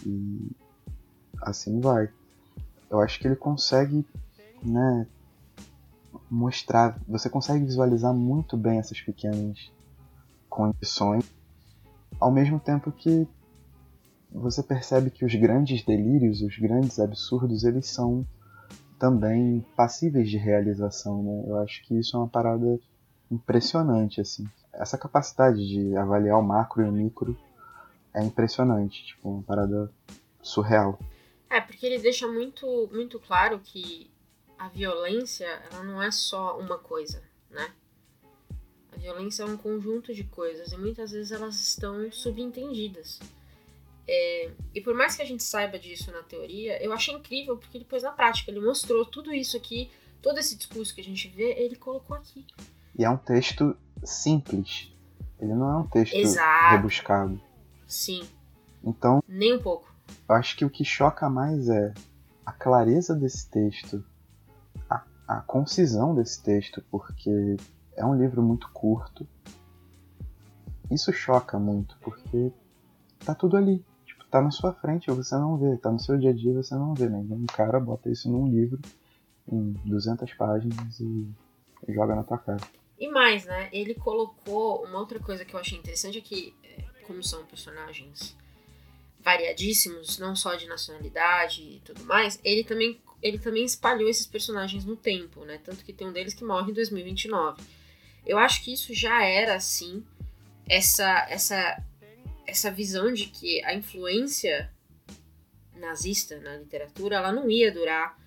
[0.04, 0.50] E
[1.42, 2.08] assim vai.
[2.90, 4.06] Eu acho que ele consegue,
[4.62, 5.06] né,
[6.30, 9.70] mostrar, você consegue visualizar muito bem essas pequenas
[10.48, 11.24] condições,
[12.18, 13.28] ao mesmo tempo que
[14.30, 18.26] você percebe que os grandes delírios, os grandes absurdos, eles são
[18.98, 21.44] também passíveis de realização, né?
[21.46, 22.78] Eu acho que isso é uma parada
[23.30, 24.46] impressionante, assim.
[24.72, 27.36] essa capacidade de avaliar o macro e o micro
[28.16, 29.92] é impressionante, tipo, uma parada
[30.42, 30.98] surreal.
[31.50, 34.10] É, porque ele deixa muito, muito claro que
[34.58, 37.70] a violência, ela não é só uma coisa, né?
[38.90, 43.20] A violência é um conjunto de coisas e muitas vezes elas estão subentendidas.
[44.08, 47.78] É, e por mais que a gente saiba disso na teoria, eu achei incrível porque
[47.78, 49.90] depois na prática ele mostrou tudo isso aqui,
[50.22, 52.46] todo esse discurso que a gente vê, ele colocou aqui.
[52.98, 54.90] E é um texto simples.
[55.38, 56.76] Ele não é um texto Exato.
[56.76, 57.45] rebuscado.
[57.86, 58.26] Sim,
[58.84, 59.92] Então, nem um pouco.
[60.28, 61.92] eu acho que o que choca mais é
[62.44, 64.04] a clareza desse texto,
[64.88, 67.56] a, a concisão desse texto, porque
[67.96, 69.26] é um livro muito curto.
[70.90, 72.52] Isso choca muito, porque
[73.24, 73.84] tá tudo ali.
[74.04, 75.76] Tipo, tá na sua frente, você não vê.
[75.76, 77.18] Tá no seu dia a dia, você não vê, né?
[77.28, 78.80] Um cara bota isso num livro,
[79.50, 81.28] em 200 páginas e
[81.88, 82.60] joga na tua cara.
[82.98, 83.68] E mais, né?
[83.72, 86.54] Ele colocou uma outra coisa que eu achei interessante é que,
[87.06, 88.36] como são personagens
[89.20, 94.84] variadíssimos, não só de nacionalidade e tudo mais, ele também, ele também espalhou esses personagens
[94.84, 95.58] no tempo, né?
[95.64, 97.62] Tanto que tem um deles que morre em 2029.
[98.24, 100.04] Eu acho que isso já era assim,
[100.68, 101.82] essa essa
[102.46, 104.70] essa visão de que a influência
[105.74, 108.18] nazista na literatura, ela não ia durar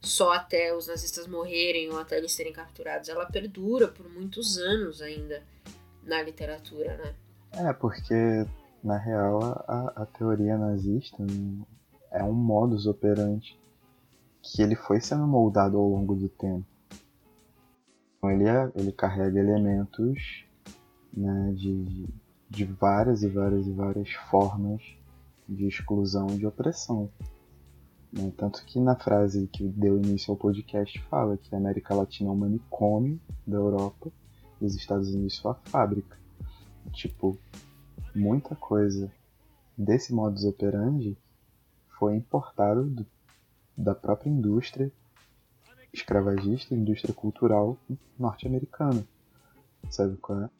[0.00, 3.08] só até os nazistas morrerem ou até eles serem capturados.
[3.08, 5.42] Ela perdura por muitos anos ainda
[6.04, 7.14] na literatura, né?
[7.58, 8.46] É, porque
[8.84, 11.16] na real a, a teoria nazista
[12.10, 13.58] é um modus operandi
[14.42, 16.66] que ele foi sendo moldado ao longo do tempo.
[18.18, 20.44] Então ele, é, ele carrega elementos
[21.12, 22.06] né, de,
[22.50, 24.82] de várias e várias e várias formas
[25.48, 27.10] de exclusão e de opressão.
[28.12, 28.30] né?
[28.36, 32.32] Tanto que na frase que deu início ao podcast fala que a América Latina é
[32.32, 34.12] um manicômio da Europa
[34.60, 36.25] e os Estados Unidos sua fábrica.
[36.92, 37.38] Tipo,
[38.14, 39.10] muita coisa
[39.76, 41.16] desse modus operandi
[41.98, 43.06] foi importado do-
[43.76, 44.90] da própria indústria
[45.92, 47.76] escravagista, indústria cultural
[48.18, 49.06] norte-americana.
[49.90, 50.50] Sabe qual é?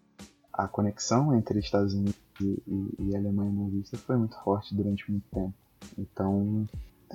[0.52, 5.26] A conexão entre Estados Unidos e, e, e Alemanha nazista foi muito forte durante muito
[5.30, 5.54] tempo.
[5.98, 6.66] Então,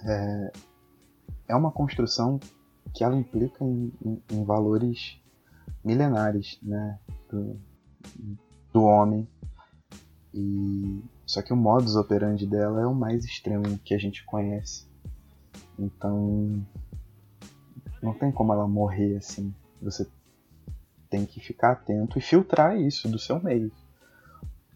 [0.03, 0.51] é,
[1.47, 2.39] é uma construção
[2.93, 5.19] que ela implica em, em- em valores
[5.83, 6.99] milenares, né?
[7.29, 7.59] Do,
[8.73, 9.27] do homem
[10.33, 14.85] e só que o modus operandi dela é o mais extremo que a gente conhece.
[15.77, 16.65] Então
[18.01, 19.53] não tem como ela morrer assim.
[19.81, 20.07] Você
[21.09, 23.71] tem que ficar atento e filtrar isso do seu meio.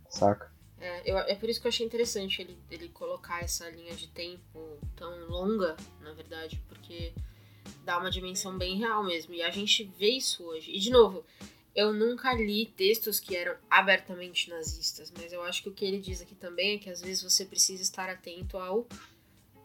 [0.10, 0.52] Saca?
[0.80, 4.08] É, eu- é por isso que eu achei interessante ele, ele colocar essa linha de
[4.10, 7.14] tempo tão longa, na verdade, porque
[7.84, 9.34] dá uma dimensão bem real mesmo.
[9.34, 10.72] E a gente vê isso hoje.
[10.72, 11.24] E, de novo,
[11.76, 16.00] eu nunca li textos que eram abertamente nazistas, mas eu acho que o que ele
[16.00, 18.88] diz aqui também é que às vezes você precisa estar atento ao,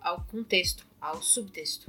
[0.00, 1.88] ao contexto, ao subtexto,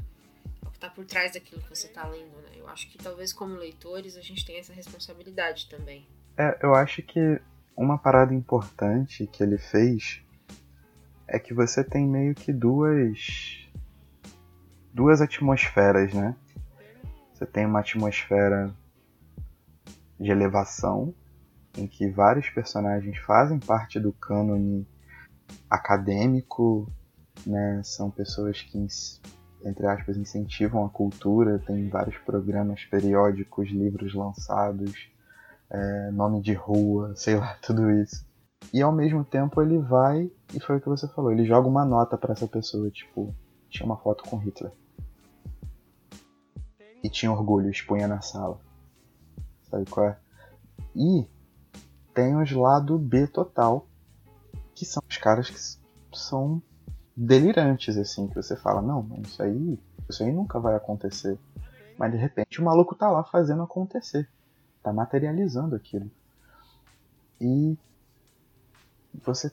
[0.64, 2.52] ao que está por trás daquilo que você está lendo, né?
[2.56, 6.08] Eu acho que talvez como leitores a gente tenha essa responsabilidade também.
[6.38, 7.42] É, eu acho que
[7.76, 10.22] uma parada importante que ele fez
[11.28, 13.68] é que você tem meio que duas
[14.94, 16.36] duas atmosferas, né?
[17.34, 18.72] Você tem uma atmosfera
[20.22, 21.14] de elevação
[21.78, 24.88] em que vários personagens fazem parte do cânone
[25.70, 26.88] acadêmico,
[27.46, 27.82] né?
[27.84, 28.78] São pessoas que
[29.64, 35.10] entre aspas incentivam a cultura, tem vários programas periódicos, livros lançados,
[35.70, 38.26] é, nome de rua, sei lá, tudo isso.
[38.74, 41.86] E ao mesmo tempo ele vai, e foi o que você falou, ele joga uma
[41.86, 43.34] nota pra essa pessoa, tipo,
[43.70, 44.72] tinha uma foto com Hitler.
[47.04, 48.60] E tinha orgulho, expunha na sala.
[49.72, 50.18] Sabe qual é?
[50.96, 51.26] E
[52.14, 53.88] tem os lado B total,
[54.76, 55.60] que são os caras que
[56.16, 56.62] são
[57.18, 61.40] delirantes, assim, que você fala, não, isso aí, isso aí nunca vai acontecer.
[61.98, 64.30] Mas de repente o maluco tá lá fazendo acontecer
[64.82, 66.10] tá materializando aquilo.
[67.40, 67.78] E
[69.24, 69.52] você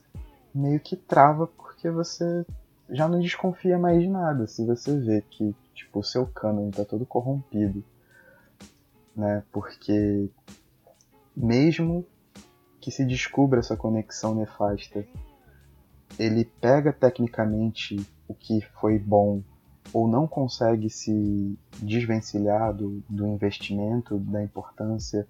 [0.53, 2.45] meio que trava porque você
[2.89, 4.47] já não desconfia mais de nada.
[4.47, 7.83] Se você vê que tipo, o seu cânone tá todo corrompido,
[9.19, 9.43] né?
[9.51, 10.29] Porque
[11.35, 12.05] mesmo
[12.79, 15.05] que se descubra essa conexão nefasta,
[16.17, 17.97] ele pega tecnicamente
[18.27, 19.43] o que foi bom
[19.91, 25.27] ou não consegue se desvencilhar do, do investimento, da importância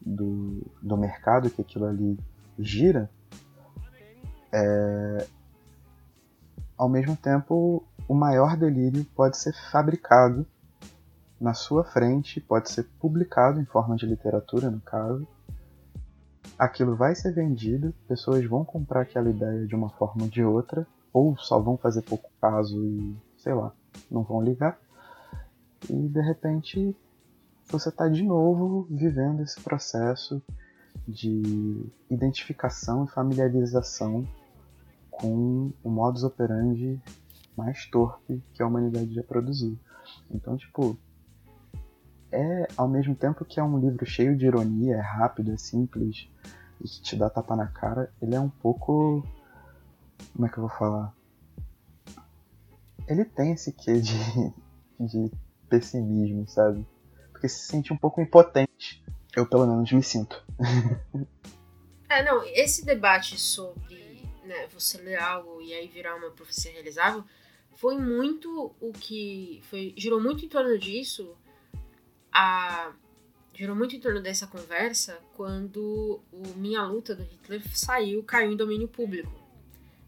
[0.00, 2.18] do, do mercado que aquilo ali
[2.58, 3.10] gira,
[4.52, 5.26] é,
[6.76, 10.46] ao mesmo tempo o maior delírio pode ser fabricado
[11.40, 15.26] na sua frente, pode ser publicado em forma de literatura, no caso,
[16.58, 20.86] aquilo vai ser vendido, pessoas vão comprar aquela ideia de uma forma ou de outra,
[21.12, 23.72] ou só vão fazer pouco caso e, sei lá,
[24.10, 24.78] não vão ligar.
[25.88, 26.96] E de repente
[27.70, 30.42] você está de novo vivendo esse processo
[31.06, 34.26] de identificação e familiarização
[35.10, 37.00] com o modus operandi
[37.56, 39.76] mais torpe que a humanidade já produziu.
[40.30, 40.98] Então, tipo,
[42.30, 46.28] é ao mesmo tempo que é um livro cheio de ironia, é rápido, é simples
[46.80, 49.26] e que te dá tapa na cara, ele é um pouco.
[50.32, 51.14] Como é que eu vou falar?
[53.06, 54.14] Ele tem esse quê de,
[55.00, 55.30] de
[55.68, 56.86] pessimismo, sabe?
[57.32, 59.04] Porque se sente um pouco impotente.
[59.36, 60.44] Eu pelo menos me sinto.
[62.10, 67.22] É, não, esse debate sobre né, você ler algo e aí virar uma profecia realizável
[67.76, 69.60] foi muito o que.
[69.68, 71.36] Foi, girou muito em torno disso.
[72.40, 72.92] A,
[73.52, 78.56] girou muito em torno dessa conversa quando o Minha Luta do Hitler saiu, caiu em
[78.56, 79.32] domínio público.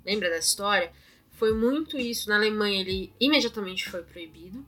[0.06, 0.92] Lembra dessa história?
[1.32, 2.28] Foi muito isso.
[2.28, 4.64] Na Alemanha ele imediatamente foi proibido.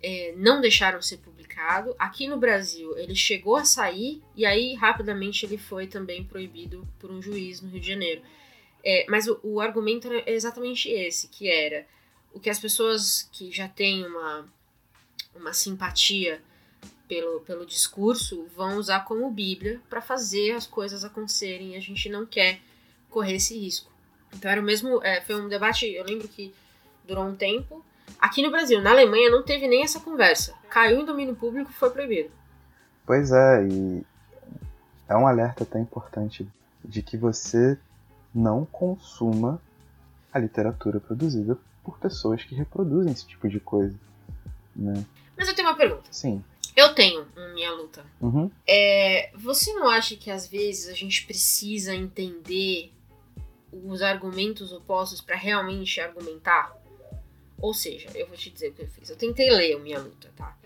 [0.00, 1.92] É, não deixaram ser publicado.
[1.98, 7.10] Aqui no Brasil ele chegou a sair e aí rapidamente ele foi também proibido por
[7.10, 8.22] um juiz no Rio de Janeiro.
[8.84, 11.84] É, mas o, o argumento era exatamente esse, que era
[12.32, 14.48] o que as pessoas que já têm uma,
[15.38, 16.40] uma simpatia
[17.08, 22.26] pelo, pelo discurso vão usar como Bíblia para fazer as coisas acontecerem a gente não
[22.26, 22.60] quer
[23.08, 23.90] correr esse risco.
[24.34, 26.54] Então era o mesmo, é, foi um debate, eu lembro que
[27.06, 27.84] durou um tempo.
[28.20, 30.54] Aqui no Brasil, na Alemanha, não teve nem essa conversa.
[30.68, 32.30] Caiu em domínio público, foi proibido.
[33.06, 34.04] Pois é, e
[35.08, 36.46] é um alerta até importante
[36.84, 37.78] de que você
[38.34, 39.60] não consuma
[40.32, 43.96] a literatura produzida por pessoas que reproduzem esse tipo de coisa,
[44.76, 45.04] né?
[45.38, 46.12] Mas eu tenho uma pergunta.
[46.12, 46.44] Sim.
[46.74, 48.04] Eu tenho Minha Luta.
[48.20, 48.50] Uhum.
[48.66, 52.92] É, você não acha que às vezes a gente precisa entender
[53.72, 56.76] os argumentos opostos para realmente argumentar?
[57.60, 59.10] Ou seja, eu vou te dizer o que eu fiz.
[59.10, 60.56] Eu tentei ler o Minha Luta, tá?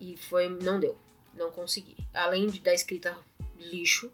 [0.00, 0.48] E foi.
[0.48, 0.96] não deu.
[1.34, 1.96] Não consegui.
[2.12, 3.16] Além de da escrita
[3.58, 4.10] lixo,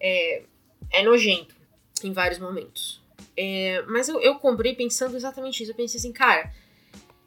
[0.00, 0.44] é,
[0.90, 1.54] é nojento
[2.02, 3.02] em vários momentos.
[3.36, 5.72] É, mas eu, eu comprei pensando exatamente isso.
[5.72, 6.54] Eu pensei assim, cara,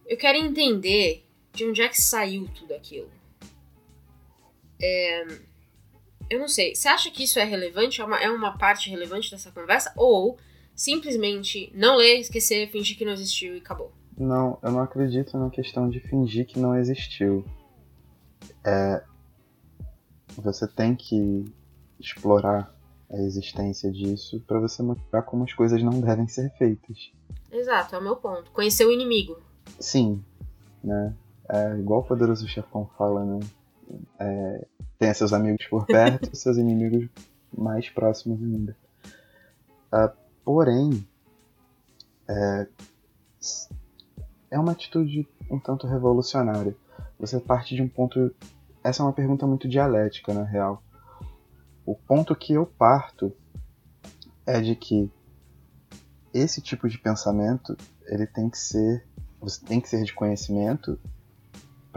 [0.08, 1.27] eu quero entender
[1.58, 3.10] de onde é que saiu tudo aquilo.
[4.80, 5.28] É,
[6.30, 6.76] eu não sei.
[6.76, 8.00] Você acha que isso é relevante?
[8.00, 9.92] É uma, é uma parte relevante dessa conversa?
[9.98, 10.38] Ou
[10.76, 13.92] simplesmente não ler, esquecer, fingir que não existiu e acabou?
[14.16, 17.44] Não, eu não acredito na questão de fingir que não existiu.
[18.64, 19.04] É,
[20.38, 21.46] você tem que
[22.00, 22.72] explorar
[23.10, 27.12] a existência disso para você mostrar como as coisas não devem ser feitas.
[27.52, 28.52] Exato, é o meu ponto.
[28.52, 29.42] Conhecer o inimigo.
[29.80, 30.24] Sim,
[30.84, 31.16] né?
[31.50, 33.40] É igual o poderoso chefão fala, né?
[34.20, 34.66] É,
[35.00, 37.10] tenha seus amigos por perto, seus inimigos
[37.56, 38.76] mais próximos ainda.
[39.92, 40.12] Ah,
[40.44, 41.08] porém,
[42.28, 42.68] é,
[44.52, 46.76] é uma atitude um tanto revolucionária.
[47.20, 48.34] Você parte de um ponto.
[48.84, 50.84] Essa é uma pergunta muito dialética, na real.
[51.86, 53.32] O ponto que eu parto
[54.46, 55.10] é de que
[56.34, 57.76] esse tipo de pensamento
[58.06, 59.06] ele tem que ser
[59.40, 61.00] você tem que ser de conhecimento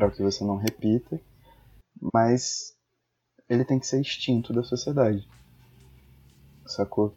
[0.01, 1.21] para que você não repita,
[2.15, 2.75] mas
[3.47, 5.29] ele tem que ser extinto da sociedade.
[6.67, 7.15] Sacou?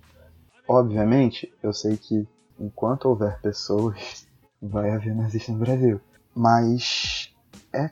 [0.67, 2.27] Obviamente, eu sei que
[2.59, 4.27] enquanto houver pessoas,
[4.61, 6.01] vai haver nazista no Brasil.
[6.35, 7.33] Mas
[7.71, 7.89] é,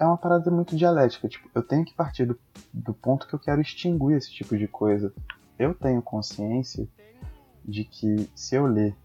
[0.00, 1.28] é uma parada muito dialética.
[1.28, 2.36] Tipo, eu tenho que partir do,
[2.74, 5.14] do ponto que eu quero extinguir esse tipo de coisa.
[5.56, 6.88] Eu tenho consciência
[7.64, 8.96] de que se eu ler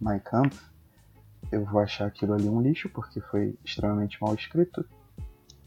[0.00, 0.58] Mein Kampf,
[1.50, 4.84] eu vou achar aquilo ali um lixo, porque foi extremamente mal escrito.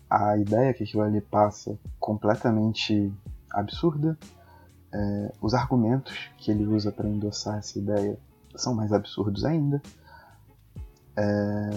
[0.09, 3.11] A ideia que aquilo ali passa completamente
[3.51, 4.17] absurda.
[4.91, 8.17] É, os argumentos que ele usa para endossar essa ideia
[8.55, 9.82] são mais absurdos ainda.
[11.15, 11.69] É,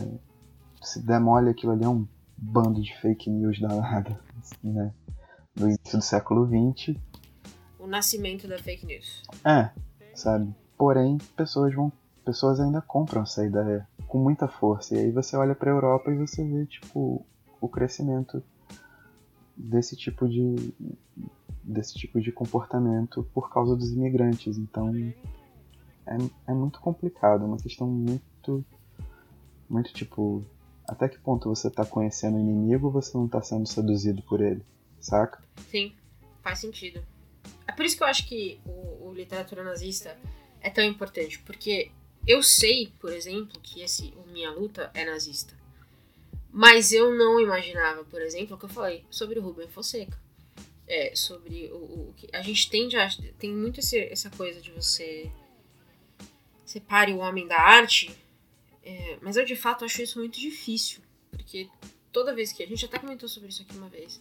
[0.82, 4.18] se demole aquilo ali é um bando de fake news danado,
[4.62, 4.92] né?
[5.54, 6.96] Do início do século XX.
[7.78, 9.22] O nascimento da fake news.
[9.44, 9.70] É,
[10.14, 10.54] sabe?
[10.76, 11.92] Porém, pessoas vão,
[12.22, 14.94] pessoas ainda compram essa ideia com muita força.
[14.94, 17.24] E aí você olha para a Europa e você vê tipo
[17.60, 18.42] o crescimento
[19.56, 20.74] desse tipo de
[21.62, 24.58] desse tipo de comportamento por causa dos imigrantes.
[24.58, 24.92] Então
[26.06, 26.16] é,
[26.48, 28.64] é muito complicado, é uma questão muito
[29.68, 30.44] muito tipo
[30.86, 34.40] até que ponto você tá conhecendo o inimigo ou você não tá sendo seduzido por
[34.40, 34.62] ele,
[35.00, 35.42] saca?
[35.70, 35.94] Sim,
[36.42, 37.02] faz sentido.
[37.66, 40.16] É por isso que eu acho que o, o literatura nazista
[40.60, 41.90] é tão importante, porque
[42.26, 45.54] eu sei, por exemplo, que esse Minha Luta é nazista.
[46.50, 50.20] Mas eu não imaginava, por exemplo, o que eu falei sobre o Rubem Fonseca.
[50.86, 51.76] é, sobre o,
[52.10, 52.28] o que.
[52.32, 53.08] A gente tende a.
[53.38, 55.30] Tem muito esse- essa coisa de você.
[56.66, 58.10] Separe o homem da arte.
[58.84, 61.00] é, mas eu de fato acho isso muito difícil.
[61.30, 61.68] Porque
[62.12, 62.62] toda vez que.
[62.62, 64.20] A gente até comentou sobre isso aqui uma vez.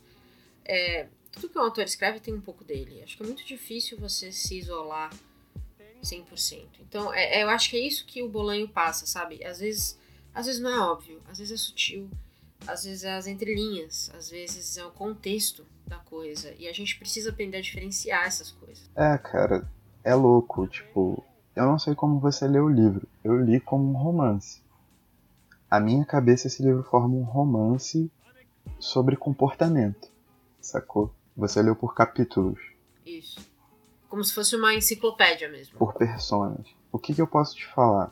[0.63, 3.01] é, tudo que um autor escreve tem um pouco dele.
[3.03, 5.09] Acho que é muito difícil você se isolar
[6.01, 6.65] 100%.
[6.79, 9.43] Então, é, é, eu acho que é isso que o Bolanho passa, sabe?
[9.43, 9.97] Às vezes,
[10.33, 12.09] às vezes não é óbvio, às vezes é sutil,
[12.67, 16.53] às vezes é as entrelinhas, às vezes é o contexto da coisa.
[16.57, 18.89] E a gente precisa aprender a diferenciar essas coisas.
[18.95, 19.67] É, cara,
[20.03, 20.67] é louco.
[20.67, 21.23] Tipo,
[21.55, 23.07] eu não sei como você lê o livro.
[23.23, 24.61] Eu li como um romance.
[25.69, 28.11] A minha cabeça, esse livro forma um romance
[28.79, 30.09] sobre comportamento.
[30.59, 31.13] Sacou?
[31.35, 32.59] Você leu por capítulos,
[33.05, 33.39] Isso.
[34.11, 35.77] Como se fosse uma enciclopédia mesmo.
[35.77, 36.67] por personas.
[36.91, 38.11] O que, que eu posso te falar?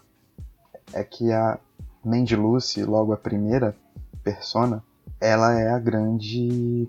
[0.94, 1.60] É que a
[2.02, 3.76] Mandy Lucy, logo a primeira
[4.24, 4.82] persona,
[5.20, 6.88] ela é a grande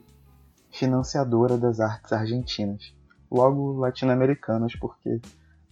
[0.70, 2.94] financiadora das artes argentinas.
[3.28, 5.20] Logo latino-americanas, porque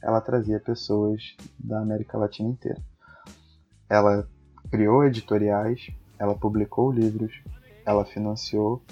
[0.02, 2.82] ela trazia pessoas da América Latina inteira.
[3.88, 4.28] Ela
[4.68, 7.40] criou editoriais, ela publicou livros,
[7.86, 8.82] ela financiou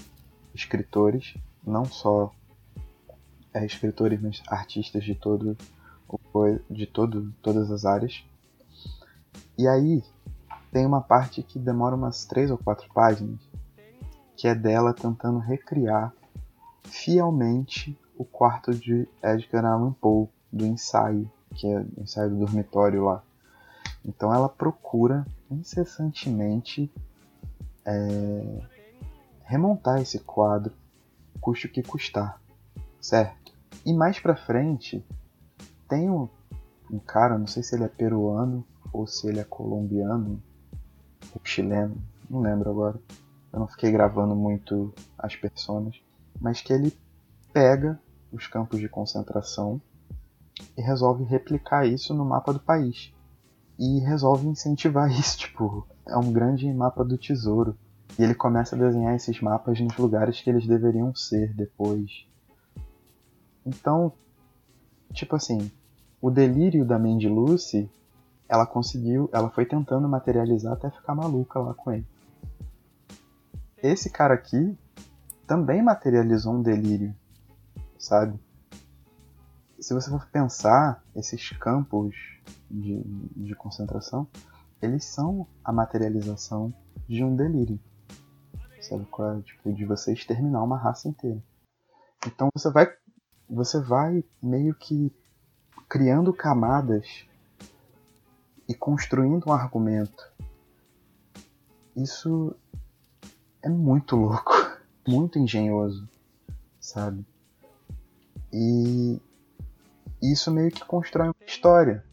[0.54, 1.34] escritores,
[1.66, 2.32] não só
[3.64, 5.56] escritores, mas artistas de todo
[6.70, 8.24] de todo, todas as áreas.
[9.58, 10.02] E aí
[10.72, 13.40] tem uma parte que demora umas três ou quatro páginas,
[14.36, 16.12] que é dela tentando recriar
[16.84, 23.04] fielmente o quarto de Edgar Allan Poe do ensaio, que é o ensaio do dormitório
[23.04, 23.22] lá.
[24.04, 26.90] Então ela procura incessantemente
[27.84, 28.60] é,
[29.44, 30.72] remontar esse quadro,
[31.40, 32.40] custe o que custar,
[33.00, 33.45] certo?
[33.86, 35.06] E mais pra frente
[35.88, 36.28] tem um,
[36.90, 40.42] um cara, não sei se ele é peruano ou se ele é colombiano
[41.32, 41.96] ou chileno,
[42.28, 43.00] não lembro agora.
[43.52, 46.02] Eu não fiquei gravando muito as personas,
[46.40, 46.92] mas que ele
[47.52, 47.96] pega
[48.32, 49.80] os campos de concentração
[50.76, 53.14] e resolve replicar isso no mapa do país.
[53.78, 57.78] E resolve incentivar isso, tipo, é um grande mapa do tesouro.
[58.18, 62.26] E ele começa a desenhar esses mapas nos lugares que eles deveriam ser depois.
[63.66, 64.12] Então,
[65.12, 65.70] tipo assim,
[66.20, 67.90] o delírio da Mandy Lucy,
[68.48, 72.06] ela conseguiu, ela foi tentando materializar até ficar maluca lá com ele.
[73.76, 74.78] Esse cara aqui
[75.46, 77.14] também materializou um delírio,
[77.98, 78.38] sabe?
[79.80, 82.14] Se você for pensar, esses campos
[82.70, 83.02] de,
[83.36, 84.26] de concentração,
[84.80, 86.72] eles são a materialização
[87.08, 87.78] de um delírio.
[88.80, 89.42] Sabe qual é?
[89.42, 91.42] Tipo, de você exterminar uma raça inteira.
[92.26, 92.88] Então você vai,
[93.48, 95.12] você vai meio que
[95.88, 97.24] criando camadas
[98.68, 100.32] e construindo um argumento.
[101.94, 102.54] Isso
[103.62, 104.52] é muito louco,
[105.06, 106.08] muito engenhoso,
[106.80, 107.24] sabe?
[108.52, 109.20] E
[110.20, 112.04] isso meio que constrói uma história.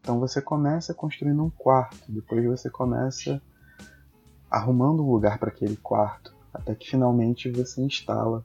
[0.00, 3.40] Então você começa construindo um quarto, depois você começa
[4.50, 8.44] arrumando um lugar para aquele quarto, até que finalmente você instala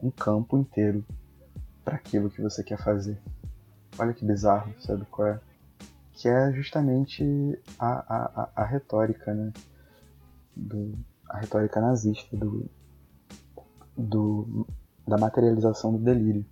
[0.00, 1.04] um campo inteiro
[1.86, 3.16] para aquilo que você quer fazer.
[3.96, 5.40] Olha que bizarro, sabe qual é?
[6.14, 7.24] Que é justamente
[7.78, 9.52] a, a, a, retórica, né?
[10.56, 12.68] Do, a retórica nazista do,
[13.96, 14.66] do,
[15.06, 16.44] da materialização do delírio.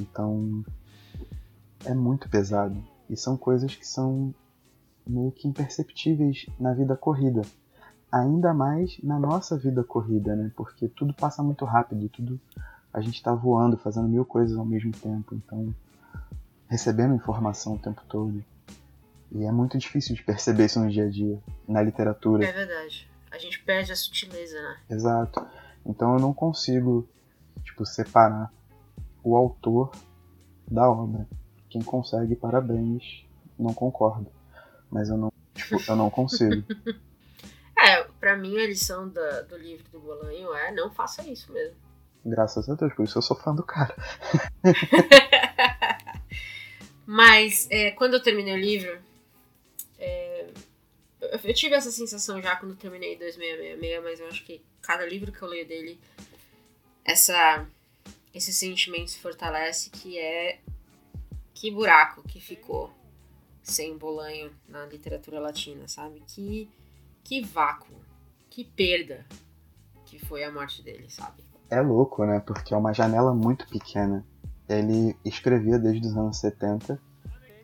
[0.00, 0.64] Então
[1.84, 2.76] é muito pesado.
[3.08, 4.34] E são coisas que são
[5.06, 7.42] meio que imperceptíveis na vida corrida.
[8.10, 10.50] Ainda mais na nossa vida corrida, né?
[10.56, 12.40] Porque tudo passa muito rápido, tudo
[12.94, 15.74] a gente tá voando, fazendo mil coisas ao mesmo tempo, então
[16.68, 18.42] recebendo informação o tempo todo.
[19.32, 21.38] E é muito difícil de perceber isso no dia a dia,
[21.68, 22.44] na literatura.
[22.46, 23.08] É verdade.
[23.30, 24.76] A gente perde a sutileza, né?
[24.88, 25.44] Exato.
[25.84, 27.06] Então eu não consigo,
[27.64, 28.52] tipo, separar
[29.24, 29.90] o autor
[30.70, 31.26] da obra.
[31.68, 33.24] Quem consegue, parabéns.
[33.58, 34.28] Não concordo.
[34.88, 36.62] Mas eu não, tipo, eu não consigo.
[37.76, 41.76] É, pra mim a lição da- do livro do Bolanho é não faça isso mesmo.
[42.24, 43.94] Graças a Deus, por isso eu sou fã do cara.
[47.06, 48.98] Mas é, quando eu terminei o livro,
[49.98, 50.48] é,
[51.20, 55.30] eu, eu tive essa sensação já quando terminei 2666, mas eu acho que cada livro
[55.30, 56.00] que eu leio dele,
[57.04, 57.66] essa,
[58.32, 60.60] esse sentimento se fortalece, que é
[61.52, 62.90] que buraco que ficou
[63.62, 66.22] sem Bolanho na literatura latina, sabe?
[66.26, 66.70] Que,
[67.22, 67.94] que vácuo,
[68.48, 69.26] que perda
[70.06, 71.43] que foi a morte dele, sabe?
[71.74, 72.40] É louco, né?
[72.40, 74.24] Porque é uma janela muito pequena.
[74.68, 76.98] Ele escrevia desde os anos 70,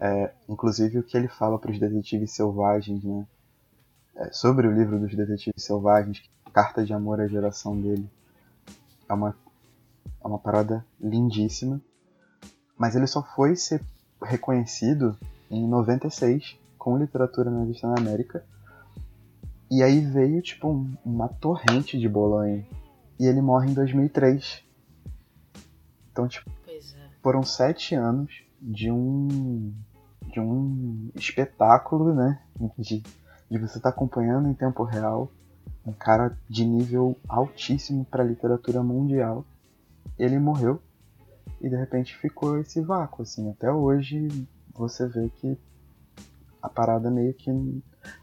[0.00, 3.26] é, inclusive o que ele fala para os detetives selvagens, né?
[4.16, 8.08] É, sobre o livro dos detetives selvagens, Carta de Amor à Geração dele.
[9.08, 9.34] É uma,
[10.22, 11.80] é uma parada lindíssima.
[12.76, 13.80] Mas ele só foi ser
[14.22, 15.16] reconhecido
[15.50, 18.44] em 96 com literatura nazista na América.
[19.70, 22.66] E aí veio, tipo, um- uma torrente de Bolonha.
[23.20, 24.64] E ele morre em 2003.
[26.10, 27.08] Então, tipo, Pois é.
[27.22, 29.74] foram sete anos de um
[30.32, 32.40] de um espetáculo, né?
[32.78, 33.02] De,
[33.50, 35.30] de você estar acompanhando em tempo real
[35.84, 39.44] um cara de nível altíssimo para literatura mundial.
[40.18, 40.80] Ele morreu
[41.60, 43.50] e de repente ficou esse vácuo, assim.
[43.50, 45.58] Até hoje você vê que
[46.62, 47.50] a parada meio que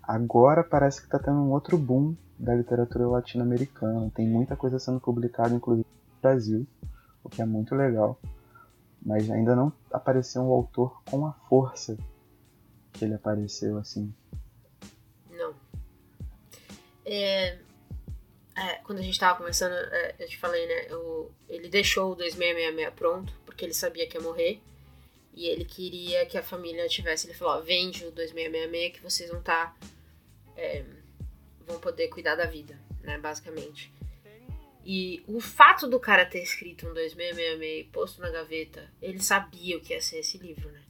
[0.02, 4.12] agora parece que tá tendo um outro boom da literatura latino-americana.
[4.14, 6.68] Tem muita coisa sendo publicada, inclusive no Brasil,
[7.24, 8.20] o que é muito legal
[9.08, 11.98] mas ainda não apareceu um autor com a força
[12.92, 14.14] que ele apareceu assim.
[15.32, 15.56] Não.
[17.06, 17.58] É,
[18.54, 20.88] é, quando a gente tava conversando, é, eu te falei, né?
[21.48, 24.62] ele deixou o 2666 pronto, porque ele sabia que ia morrer.
[25.34, 27.28] E ele queria que a família tivesse.
[27.28, 29.78] Ele falou: ó, vende o 2666 que vocês vão estar.
[31.68, 33.18] Vão poder cuidar da vida, né?
[33.18, 33.92] Basicamente.
[34.86, 39.78] E o fato do cara ter escrito um 2666 e posto na gaveta, ele sabia
[39.78, 40.82] o que ia ser esse livro, né?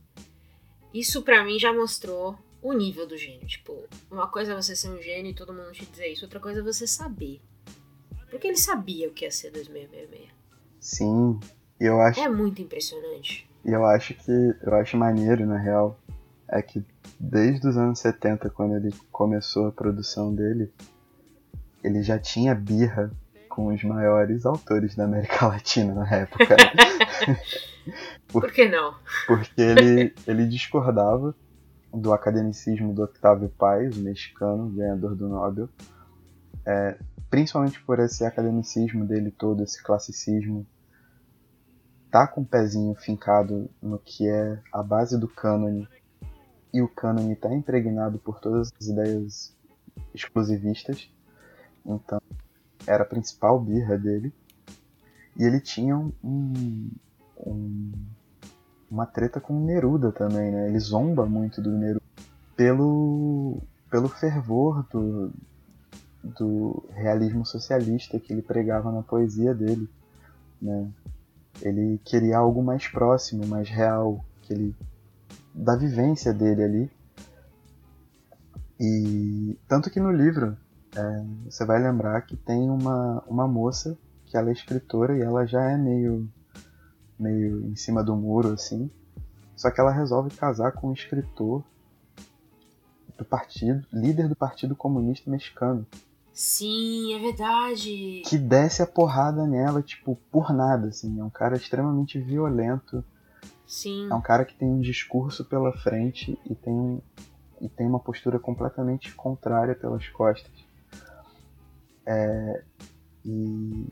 [0.93, 3.47] Isso pra mim já mostrou o nível do gênio.
[3.47, 6.39] Tipo, uma coisa é você ser um gênio e todo mundo te dizer isso, outra
[6.39, 7.41] coisa é você saber.
[8.29, 10.29] Porque ele sabia o que ia ser 2666.
[10.79, 11.39] Sim,
[11.79, 13.49] eu acho, É muito impressionante.
[13.65, 15.99] e eu acho que eu acho maneiro na real
[16.49, 16.83] é que
[17.19, 20.71] desde os anos 70, quando ele começou a produção dele,
[21.83, 23.11] ele já tinha birra
[23.49, 26.55] com os maiores autores da América Latina na época.
[28.27, 28.93] Por que não?
[29.25, 31.33] porque ele, ele discordava
[31.93, 35.69] do academicismo do Octavio Paz, o mexicano, ganhador do Nobel,
[36.65, 36.97] é,
[37.29, 40.67] principalmente por esse academicismo dele todo, esse classicismo,
[42.11, 45.87] tá com o pezinho fincado no que é a base do cânone,
[46.73, 49.55] e o cânone tá impregnado por todas as ideias
[50.13, 51.09] exclusivistas,
[51.85, 52.21] então
[52.85, 54.33] era a principal birra dele,
[55.37, 56.91] e ele tinha um-
[57.45, 57.91] um
[58.89, 60.69] uma treta com o Neruda também, né?
[60.69, 62.01] Ele zomba muito do Neruda
[62.55, 63.61] pelo,
[63.91, 65.31] pelo fervor do,
[66.23, 69.87] do realismo socialista que ele pregava na poesia dele,
[70.61, 70.89] né?
[71.61, 74.75] Ele queria algo mais próximo, mais real, que ele,
[75.57, 76.91] da vivência dele ali.
[78.79, 80.55] E tanto que no livro
[80.95, 85.45] é, você vai lembrar que tem uma, uma moça que ela é escritora e ela
[85.45, 86.29] já é meio
[87.19, 88.89] meio em cima do muro assim.
[89.55, 91.63] Só que ela resolve casar com um escritor
[93.17, 95.83] do partido, líder do Partido Comunista Mexicano,
[96.31, 98.21] Sim, é verdade.
[98.27, 101.19] que desce a porrada nela, tipo, por nada, assim.
[101.19, 103.03] É um cara extremamente violento,
[103.67, 104.09] Sim.
[104.09, 107.01] é um cara que tem um discurso pela frente e tem,
[107.59, 110.51] e tem uma postura completamente contrária pelas costas.
[112.05, 112.63] É,
[113.25, 113.87] e,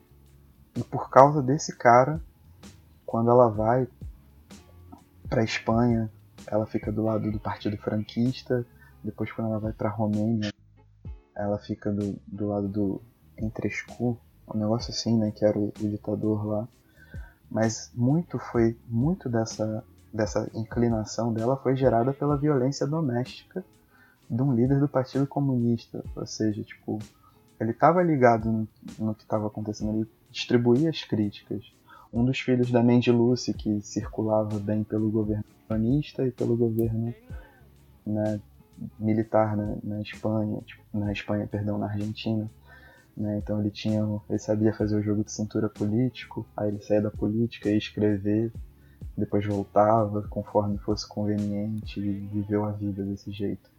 [0.77, 2.21] e por causa desse cara,
[3.05, 3.87] quando ela vai
[5.29, 6.09] pra Espanha,
[6.47, 8.65] ela fica do lado do Partido Franquista.
[9.03, 10.51] Depois, quando ela vai pra Romênia,
[11.35, 13.01] ela fica do, do lado do
[13.37, 14.17] Entrescu,
[14.53, 15.31] um negócio assim, né?
[15.31, 16.67] Que era o, o ditador lá.
[17.55, 19.81] Mas muito foi, muito dessa,
[20.13, 23.63] dessa inclinação dela foi gerada pela violência doméstica
[24.29, 26.03] de um líder do Partido Comunista.
[26.17, 26.99] Ou seja, tipo,
[27.57, 28.67] ele estava ligado no,
[28.99, 31.63] no que estava acontecendo, ele distribuía as críticas.
[32.11, 37.15] Um dos filhos da Mendy Lucy, que circulava bem pelo governo comunista e pelo governo
[38.05, 38.41] né,
[38.99, 42.51] militar na, na Espanha, tipo, na Espanha, perdão, na Argentina.
[43.15, 47.01] Né, então ele tinha, ele sabia fazer o jogo de cintura político, aí ele saía
[47.01, 48.51] da política ia escrever,
[49.17, 53.69] depois voltava conforme fosse conveniente e viveu a vida desse jeito.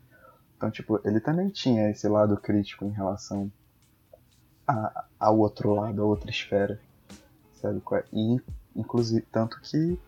[0.57, 3.53] Então, tipo, ele também tinha esse lado crítico em relação
[4.67, 6.81] a- ao outro lado, a outra esfera.
[7.61, 8.05] Sabe é?
[8.13, 8.41] E,
[8.75, 9.99] inclusive, tanto que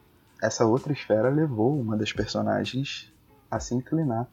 [0.42, 3.12] essa outra esfera levou uma das personagens
[3.50, 4.26] a se inclinar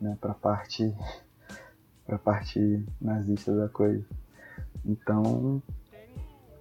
[0.00, 0.94] né, para parte
[2.06, 4.04] para parte nazista da coisa.
[4.84, 5.62] Então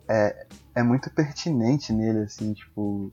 [0.07, 3.11] é, é muito pertinente nele assim, tipo,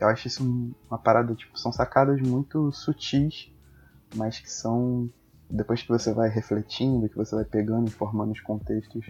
[0.00, 3.52] eu acho isso um- uma parada tipo são sacadas muito sutis,
[4.14, 5.10] mas que são
[5.50, 9.06] depois que você vai refletindo, que você vai pegando e formando os contextos,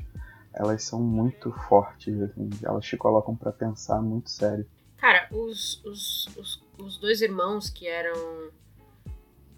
[0.54, 4.66] elas são muito fortes, assim, elas te colocam para pensar muito sério.
[4.98, 8.50] Cara, os, os, os, os dois irmãos que eram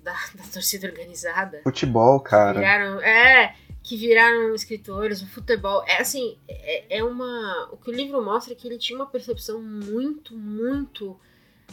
[0.02, 2.54] da, da torcida organizada Futebol, cara.
[2.61, 3.00] viraram.
[3.00, 5.83] É, que viraram escritores, o futebol.
[5.87, 7.68] É assim, é, é uma.
[7.72, 11.18] O que o livro mostra é que ele tinha uma percepção muito, muito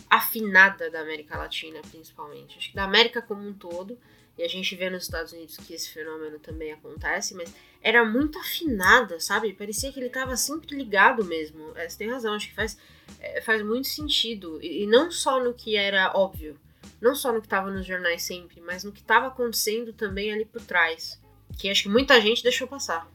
[0.10, 2.58] afinada da América Latina, principalmente.
[2.58, 3.98] Acho que da América como um todo.
[4.38, 7.52] E a gente vê nos Estados Unidos que esse fenômeno também acontece, mas
[7.82, 9.52] era muito afinada, sabe?
[9.52, 11.72] Parecia que ele estava sempre ligado mesmo.
[11.76, 12.78] É, você tem razão, acho que faz,
[13.20, 14.60] é, faz muito sentido.
[14.62, 16.60] E, e não só no que era óbvio,
[17.02, 20.46] não só no que estava nos jornais sempre, mas no que estava acontecendo também ali
[20.46, 21.20] por trás.
[21.58, 23.08] Que acho que muita gente deixou passar.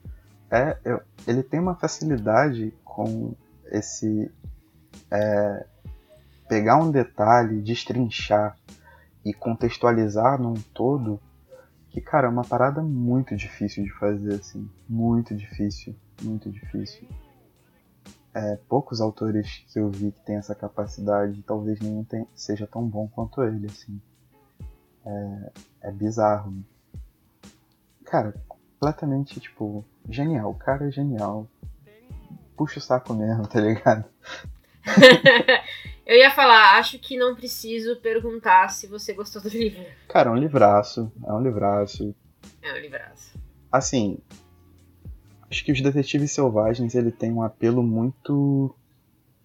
[0.50, 3.34] É, eu- ele tem uma facilidade com
[3.70, 4.30] esse.
[5.10, 5.66] é,
[6.48, 8.56] pegar um detalhe, destrinchar
[9.24, 11.20] e contextualizar num todo,
[11.90, 14.68] que, cara, é uma parada muito difícil de fazer, assim.
[14.88, 17.06] Muito difícil, muito difícil.
[18.34, 22.86] É, poucos autores que eu vi que têm essa capacidade, talvez nenhum tem- seja tão
[22.86, 24.00] bom quanto ele, assim.
[25.04, 26.54] É, é bizarro.
[28.12, 30.50] Cara, completamente, tipo, genial.
[30.50, 31.48] O cara é genial.
[32.54, 34.04] Puxa o saco mesmo, tá ligado?
[36.04, 39.82] Eu ia falar, acho que não preciso perguntar se você gostou do livro.
[40.08, 41.10] Cara, é um livraço.
[41.24, 42.14] É um livraço.
[42.60, 43.32] É um livraço.
[43.72, 44.18] Assim,
[45.50, 48.76] acho que os Detetives Selvagens ele tem um apelo muito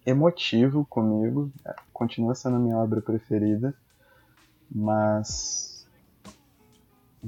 [0.04, 1.50] emotivo comigo.
[1.64, 3.74] É, Continua sendo a minha obra preferida.
[4.70, 5.67] Mas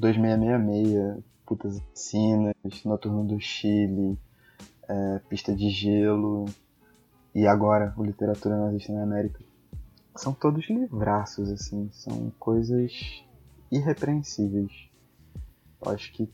[0.01, 4.19] 2666, Putas Assassinas, Noturno do Chile,
[4.89, 6.47] é, Pista de Gelo
[7.35, 9.41] e agora o Literatura Nazista na América.
[10.17, 13.25] São todos livraços, assim, são coisas
[13.71, 14.73] irrepreensíveis.
[15.85, 16.29] Eu acho que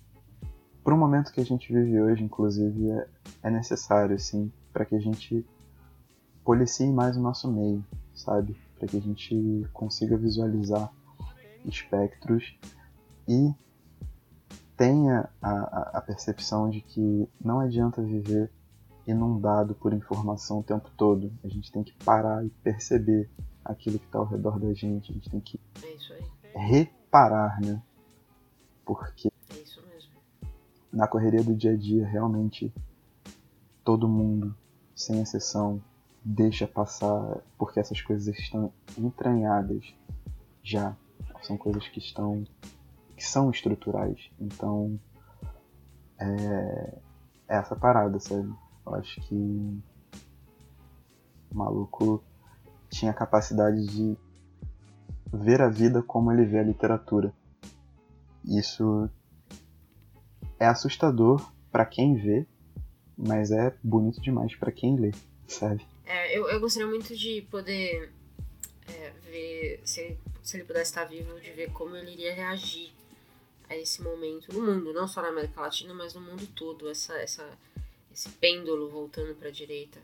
[0.82, 3.08] para o momento que a gente vive hoje, inclusive, é,
[3.42, 5.44] é necessário, assim, para que a gente
[6.44, 8.56] policie mais o nosso meio, sabe?
[8.78, 10.90] Para que a gente consiga visualizar
[11.64, 12.56] espectros
[13.28, 13.52] e
[14.76, 18.50] tenha a, a, percepção de que não adianta viver
[19.06, 21.32] inundado por informação o tempo todo.
[21.42, 23.30] A gente tem que parar e perceber
[23.64, 25.10] aquilo que está ao redor da gente.
[25.10, 25.58] A gente tem que
[26.54, 27.82] É reparar, né?
[28.84, 29.66] Porque É
[30.92, 32.72] na correria do dia a dia, realmente,
[33.84, 34.56] todo mundo,
[34.94, 35.82] sem exceção,
[36.24, 39.94] deixa passar porque essas coisas estão entranhadas
[40.62, 40.96] já.
[41.42, 42.44] São coisas que estão
[43.16, 44.30] que são estruturais.
[44.38, 45.00] Então,
[46.18, 46.94] é,
[47.48, 48.52] é essa parada, sabe?
[48.86, 49.82] Eu acho que o
[51.54, 52.22] maluco
[52.90, 54.16] tinha a capacidade de
[55.32, 57.32] ver a vida como ele vê a literatura.
[58.44, 59.08] Isso
[60.60, 62.46] é assustador pra quem vê,
[63.16, 65.12] mas é bonito demais pra quem lê,
[65.48, 65.84] sabe?
[66.04, 68.12] É, eu, eu gostaria muito de poder
[68.86, 72.92] é, ver, se se ele pudesse estar vivo, de ver como ele iria reagir
[73.68, 77.14] a esse momento no mundo, não só na América Latina, mas no mundo todo, essa,
[77.14, 77.48] essa,
[78.12, 79.98] esse pêndulo voltando para a direita.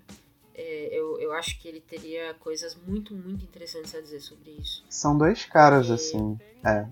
[0.54, 4.84] É, eu, eu acho que ele teria coisas muito, muito interessantes a dizer sobre isso.
[4.90, 6.38] São dois caras E- assim.
[6.64, 6.86] É.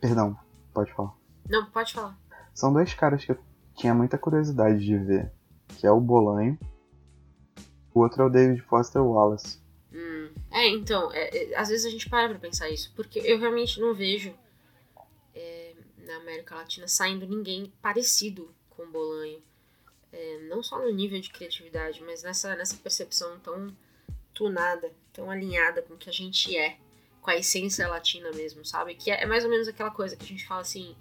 [0.00, 0.36] Perdão,
[0.74, 1.14] pode falar.
[1.48, 2.18] Não, pode falar.
[2.54, 3.38] São dois caras que eu
[3.76, 5.32] tinha muita curiosidade de ver.
[5.78, 6.58] Que é o Bolanho.
[7.94, 9.58] O outro é o David Foster Wallace.
[9.92, 13.38] Hum, É, então, é, é, às vezes a gente para pra pensar isso, porque eu
[13.38, 14.32] realmente não vejo
[16.10, 19.42] na América Latina saindo ninguém parecido com Bolanho.
[20.12, 23.74] É, não só no nível de criatividade, mas nessa, nessa percepção tão
[24.34, 26.76] tunada, tão alinhada com o que a gente é,
[27.20, 28.94] com a essência latina mesmo, sabe?
[28.94, 30.96] Que é, é mais ou menos aquela coisa que a gente fala assim,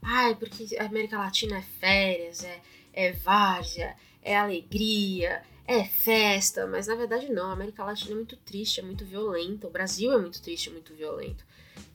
[0.00, 2.60] ai, porque a América Latina é férias, é,
[2.92, 7.50] é várzea, é alegria, é festa, mas na verdade não.
[7.50, 9.66] A América Latina é muito triste, é muito violenta.
[9.66, 11.44] O Brasil é muito triste, é muito violento.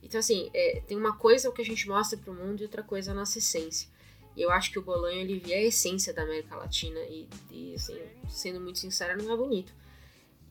[0.01, 2.81] Então, assim, é, tem uma coisa o que a gente mostra pro mundo e outra
[2.81, 3.89] coisa a nossa essência.
[4.35, 7.73] E eu acho que o Bolanho, ele via a essência da América Latina e, e,
[7.75, 9.73] assim, sendo muito sincera, não é bonito.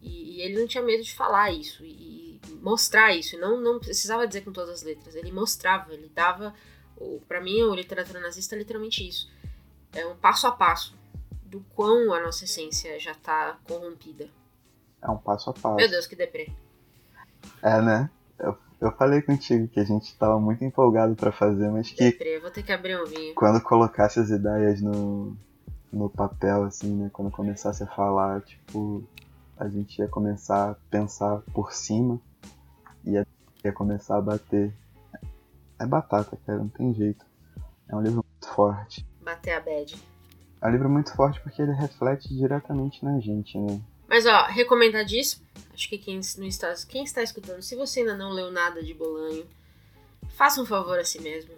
[0.01, 3.37] E, e ele não tinha medo de falar isso e, e mostrar isso.
[3.37, 5.15] E não, não precisava dizer com todas as letras.
[5.15, 6.55] Ele mostrava, ele dava...
[6.97, 9.31] O, pra mim, o literatura nazista é literalmente isso.
[9.93, 10.97] É um passo a passo
[11.45, 14.29] do quão a nossa essência já tá corrompida.
[15.01, 15.77] É um passo a passo.
[15.77, 16.53] Meu Deus, que deprê.
[17.63, 18.11] É, né?
[18.39, 22.39] Eu, eu falei contigo que a gente tava muito empolgado pra fazer, mas que Deprê,
[22.39, 23.35] vou ter que abrir um vinho.
[23.35, 25.37] quando colocasse as ideias no,
[25.93, 27.11] no papel, assim, né?
[27.13, 29.05] Quando começasse a falar, tipo,
[29.57, 32.21] a gente ia começar a pensar por cima
[33.05, 33.27] e ia,
[33.65, 34.73] ia começar a bater.
[35.81, 37.25] É batata, cara, não tem jeito.
[37.89, 39.07] É um livro muito forte.
[39.23, 39.97] Bater a bad.
[40.61, 43.81] É um livro muito forte porque ele reflete diretamente na gente, né?
[44.09, 45.47] Mas ó, recomendadíssimo.
[45.73, 48.95] Acho que quem não está, quem está escutando, se você ainda não leu nada de
[48.95, 49.47] Bolanho,
[50.31, 51.53] faça um favor a si mesmo.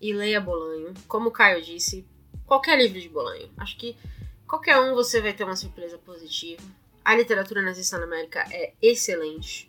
[0.00, 0.94] e leia Bolanho.
[1.08, 2.06] Como o Caio disse,
[2.46, 3.50] qualquer livro de Bolanho.
[3.56, 3.96] Acho que
[4.46, 6.62] qualquer um você vai ter uma surpresa positiva.
[7.04, 9.68] A literatura nazista na América é excelente.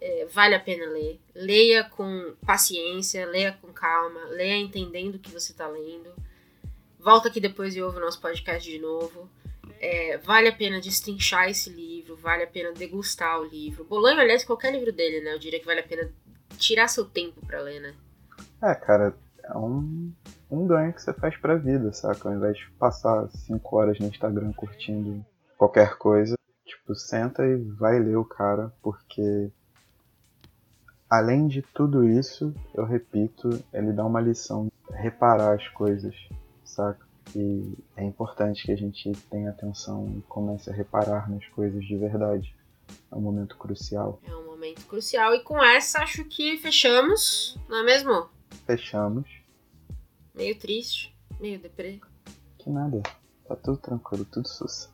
[0.00, 1.20] É, vale a pena ler.
[1.34, 6.10] Leia com paciência, leia com calma, leia entendendo o que você está lendo.
[6.98, 9.28] Volta aqui depois e ouve o nosso podcast de novo.
[9.80, 13.84] É, vale a pena destrinchar esse livro, vale a pena degustar o livro.
[13.84, 15.34] Bolanho, aliás, qualquer livro dele, né?
[15.34, 16.10] Eu diria que vale a pena
[16.58, 17.94] tirar seu tempo pra ler, né?
[18.62, 19.14] É, cara,
[19.44, 20.12] é um,
[20.50, 22.28] um ganho que você faz pra vida, saca?
[22.28, 25.24] Ao invés de passar cinco horas no Instagram curtindo
[25.56, 29.50] qualquer coisa, tipo, senta e vai ler o cara, porque
[31.08, 36.14] além de tudo isso, eu repito, ele dá uma lição reparar as coisas,
[36.64, 37.07] saca?
[37.34, 41.96] E é importante que a gente tenha atenção e comece a reparar nas coisas de
[41.96, 42.54] verdade.
[43.10, 44.20] É um momento crucial.
[44.26, 45.34] É um momento crucial.
[45.34, 48.28] E com essa, acho que fechamos, não é mesmo?
[48.66, 49.28] Fechamos.
[50.34, 52.00] Meio triste, meio deprê.
[52.58, 53.02] Que nada.
[53.46, 54.88] Tá tudo tranquilo, tudo sus.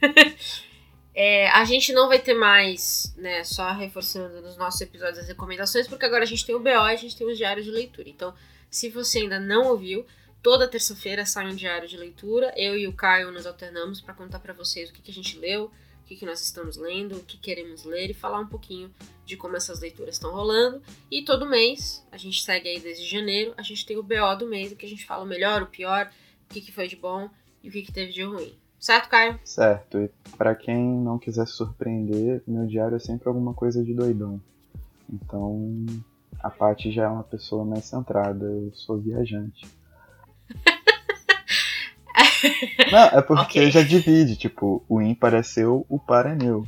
[1.14, 5.86] É, a gente não vai ter mais, né, só reforçando nos nossos episódios as recomendações,
[5.86, 8.08] porque agora a gente tem o BO e a gente tem os diários de leitura.
[8.08, 8.34] Então,
[8.70, 10.06] se você ainda não ouviu,
[10.42, 12.52] toda terça-feira sai um diário de leitura.
[12.56, 15.38] Eu e o Caio nos alternamos para contar para vocês o que, que a gente
[15.38, 18.92] leu, o que, que nós estamos lendo, o que queremos ler e falar um pouquinho
[19.24, 20.82] de como essas leituras estão rolando.
[21.10, 24.46] E todo mês, a gente segue aí desde janeiro, a gente tem o BO do
[24.46, 26.10] mês, em que a gente fala o melhor, o pior,
[26.50, 27.30] o que, que foi de bom
[27.62, 28.58] e o que, que teve de ruim.
[28.80, 29.38] Certo, Caio?
[29.44, 33.94] Certo, e pra quem não quiser se surpreender, meu diário é sempre alguma coisa de
[33.94, 34.40] doidão.
[35.08, 35.86] Então,
[36.40, 39.64] a Paty já é uma pessoa mais centrada, eu sou viajante.
[42.90, 43.70] Não, é porque Ok.
[43.70, 46.66] já divide, tipo, o ímpar é seu, o par é meu.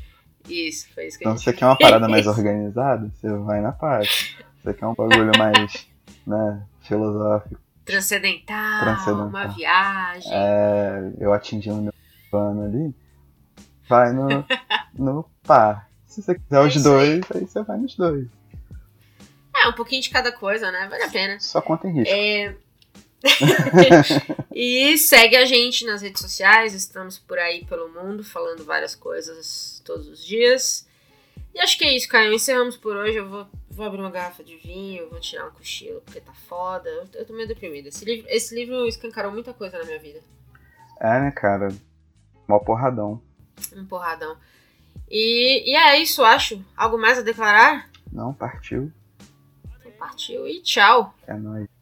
[0.48, 4.08] Isso, foi isso que Então, você quer uma parada mais organizada, você vai na Paty.
[4.08, 5.86] Se você quer um bagulho mais,
[6.26, 9.26] né, filosófico, Transcendental, Transcendental.
[9.28, 10.30] uma viagem.
[10.32, 11.92] é, eu atingindo meu
[12.30, 12.94] pano ali,
[13.88, 14.44] vai no,
[14.94, 15.88] no par.
[16.06, 17.20] Se você quiser É os isso aí.
[17.20, 18.26] dois, aí você vai nos dois.
[19.56, 20.86] É, um pouquinho de cada coisa, né?
[20.90, 21.38] Vale a pena.
[21.40, 22.14] Só conta em risco.
[22.14, 22.54] É...
[24.52, 29.80] e segue a gente nas redes sociais, estamos por aí pelo mundo falando várias coisas
[29.84, 30.86] todos os dias.
[31.54, 32.32] E acho que é isso, Caio.
[32.32, 33.16] Encerramos por hoje.
[33.16, 36.88] Eu vou, vou abrir uma garrafa de vinho, vou tirar um cochilo porque tá foda.
[36.88, 37.88] Eu, eu tô meio deprimida.
[37.88, 40.20] Esse livro, esse livro escancarou muita coisa na minha vida.
[41.00, 41.68] É, né, cara?
[42.48, 43.22] Mó porradão.
[43.74, 44.36] Um porradão.
[45.08, 46.64] E, e é isso, acho.
[46.76, 47.88] Algo mais a declarar?
[48.10, 48.92] Não, partiu.
[49.78, 51.14] Então partiu e tchau.
[51.26, 51.73] É nóis.